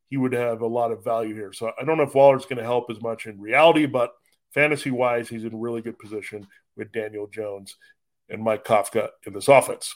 he 0.08 0.16
would 0.16 0.32
have 0.32 0.60
a 0.60 0.66
lot 0.66 0.92
of 0.92 1.04
value 1.04 1.34
here. 1.34 1.52
So 1.52 1.72
I 1.78 1.84
don't 1.84 1.96
know 1.96 2.04
if 2.04 2.14
Waller's 2.14 2.46
going 2.46 2.58
to 2.58 2.64
help 2.64 2.90
as 2.90 3.02
much 3.02 3.26
in 3.26 3.40
reality, 3.40 3.86
but 3.86 4.14
fantasy 4.52 4.92
wise, 4.92 5.28
he's 5.28 5.44
in 5.44 5.60
really 5.60 5.82
good 5.82 5.98
position 5.98 6.46
with 6.76 6.92
Daniel 6.92 7.26
Jones 7.26 7.76
and 8.28 8.42
Mike 8.42 8.64
Kafka 8.64 9.08
in 9.26 9.32
this 9.32 9.48
offense. 9.48 9.94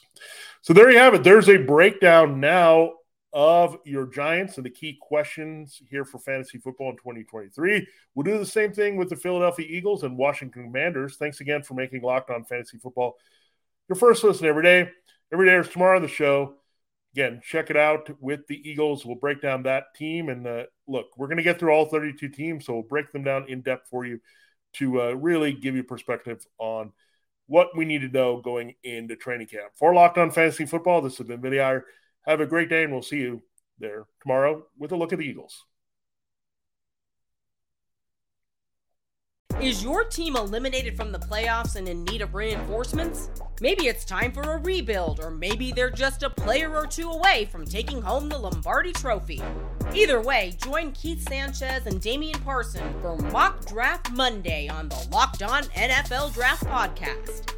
So 0.62 0.72
there 0.72 0.90
you 0.90 0.98
have 0.98 1.14
it. 1.14 1.22
There's 1.22 1.48
a 1.48 1.57
breakdown 1.57 2.40
now 2.40 2.92
of 3.32 3.78
your 3.84 4.06
Giants 4.06 4.56
and 4.56 4.64
the 4.64 4.70
key 4.70 4.98
questions 5.00 5.82
here 5.90 6.04
for 6.04 6.18
fantasy 6.18 6.58
football 6.58 6.90
in 6.90 6.96
2023. 6.96 7.86
We'll 8.14 8.24
do 8.24 8.38
the 8.38 8.46
same 8.46 8.72
thing 8.72 8.96
with 8.96 9.10
the 9.10 9.16
Philadelphia 9.16 9.66
Eagles 9.68 10.02
and 10.02 10.16
Washington 10.16 10.64
Commanders. 10.64 11.16
Thanks 11.16 11.40
again 11.40 11.62
for 11.62 11.74
making 11.74 12.02
Locked 12.02 12.30
On 12.30 12.44
Fantasy 12.44 12.78
Football 12.78 13.16
your 13.88 13.96
first 13.96 14.22
listen 14.22 14.46
every 14.46 14.62
day. 14.62 14.90
Every 15.32 15.46
day 15.46 15.56
is 15.56 15.68
tomorrow 15.68 15.96
on 15.96 16.02
the 16.02 16.08
show. 16.08 16.54
Again, 17.14 17.40
check 17.42 17.70
it 17.70 17.76
out 17.76 18.10
with 18.20 18.46
the 18.46 18.68
Eagles. 18.68 19.04
We'll 19.04 19.16
break 19.16 19.40
down 19.40 19.62
that 19.62 19.94
team. 19.96 20.28
And 20.28 20.46
uh, 20.46 20.64
look, 20.86 21.06
we're 21.16 21.26
going 21.26 21.38
to 21.38 21.42
get 21.42 21.58
through 21.58 21.70
all 21.70 21.86
32 21.86 22.28
teams, 22.28 22.66
so 22.66 22.74
we'll 22.74 22.82
break 22.82 23.10
them 23.12 23.24
down 23.24 23.46
in 23.48 23.62
depth 23.62 23.88
for 23.88 24.04
you 24.04 24.20
to 24.74 25.00
uh, 25.00 25.12
really 25.12 25.52
give 25.54 25.74
you 25.74 25.82
perspective 25.82 26.46
on 26.58 26.92
what 27.46 27.68
we 27.74 27.86
need 27.86 28.02
to 28.02 28.08
know 28.08 28.40
going 28.40 28.74
into 28.84 29.16
training 29.16 29.46
camp. 29.46 29.72
For 29.74 29.94
Locked 29.94 30.18
On 30.18 30.30
Fantasy 30.30 30.66
Football, 30.66 31.00
this 31.00 31.16
has 31.16 31.26
been 31.26 31.40
Vinny 31.40 31.60
Iyer. 31.60 31.86
Have 32.28 32.42
a 32.42 32.46
great 32.46 32.68
day, 32.68 32.84
and 32.84 32.92
we'll 32.92 33.00
see 33.00 33.20
you 33.20 33.42
there 33.78 34.04
tomorrow 34.20 34.66
with 34.78 34.92
a 34.92 34.96
look 34.96 35.14
at 35.14 35.18
the 35.18 35.24
Eagles. 35.24 35.64
Is 39.62 39.82
your 39.82 40.04
team 40.04 40.36
eliminated 40.36 40.94
from 40.94 41.10
the 41.10 41.18
playoffs 41.18 41.76
and 41.76 41.88
in 41.88 42.04
need 42.04 42.20
of 42.20 42.34
reinforcements? 42.34 43.30
Maybe 43.62 43.86
it's 43.86 44.04
time 44.04 44.30
for 44.30 44.42
a 44.42 44.58
rebuild, 44.58 45.20
or 45.20 45.30
maybe 45.30 45.72
they're 45.72 45.88
just 45.88 46.22
a 46.22 46.28
player 46.28 46.76
or 46.76 46.86
two 46.86 47.10
away 47.10 47.48
from 47.50 47.64
taking 47.64 48.02
home 48.02 48.28
the 48.28 48.38
Lombardi 48.38 48.92
Trophy. 48.92 49.42
Either 49.94 50.20
way, 50.20 50.54
join 50.62 50.92
Keith 50.92 51.26
Sanchez 51.26 51.86
and 51.86 51.98
Damian 51.98 52.38
Parson 52.40 52.94
for 53.00 53.16
Mock 53.16 53.64
Draft 53.64 54.12
Monday 54.12 54.68
on 54.68 54.90
the 54.90 55.08
Locked 55.10 55.42
On 55.42 55.62
NFL 55.64 56.34
Draft 56.34 56.64
Podcast. 56.64 57.58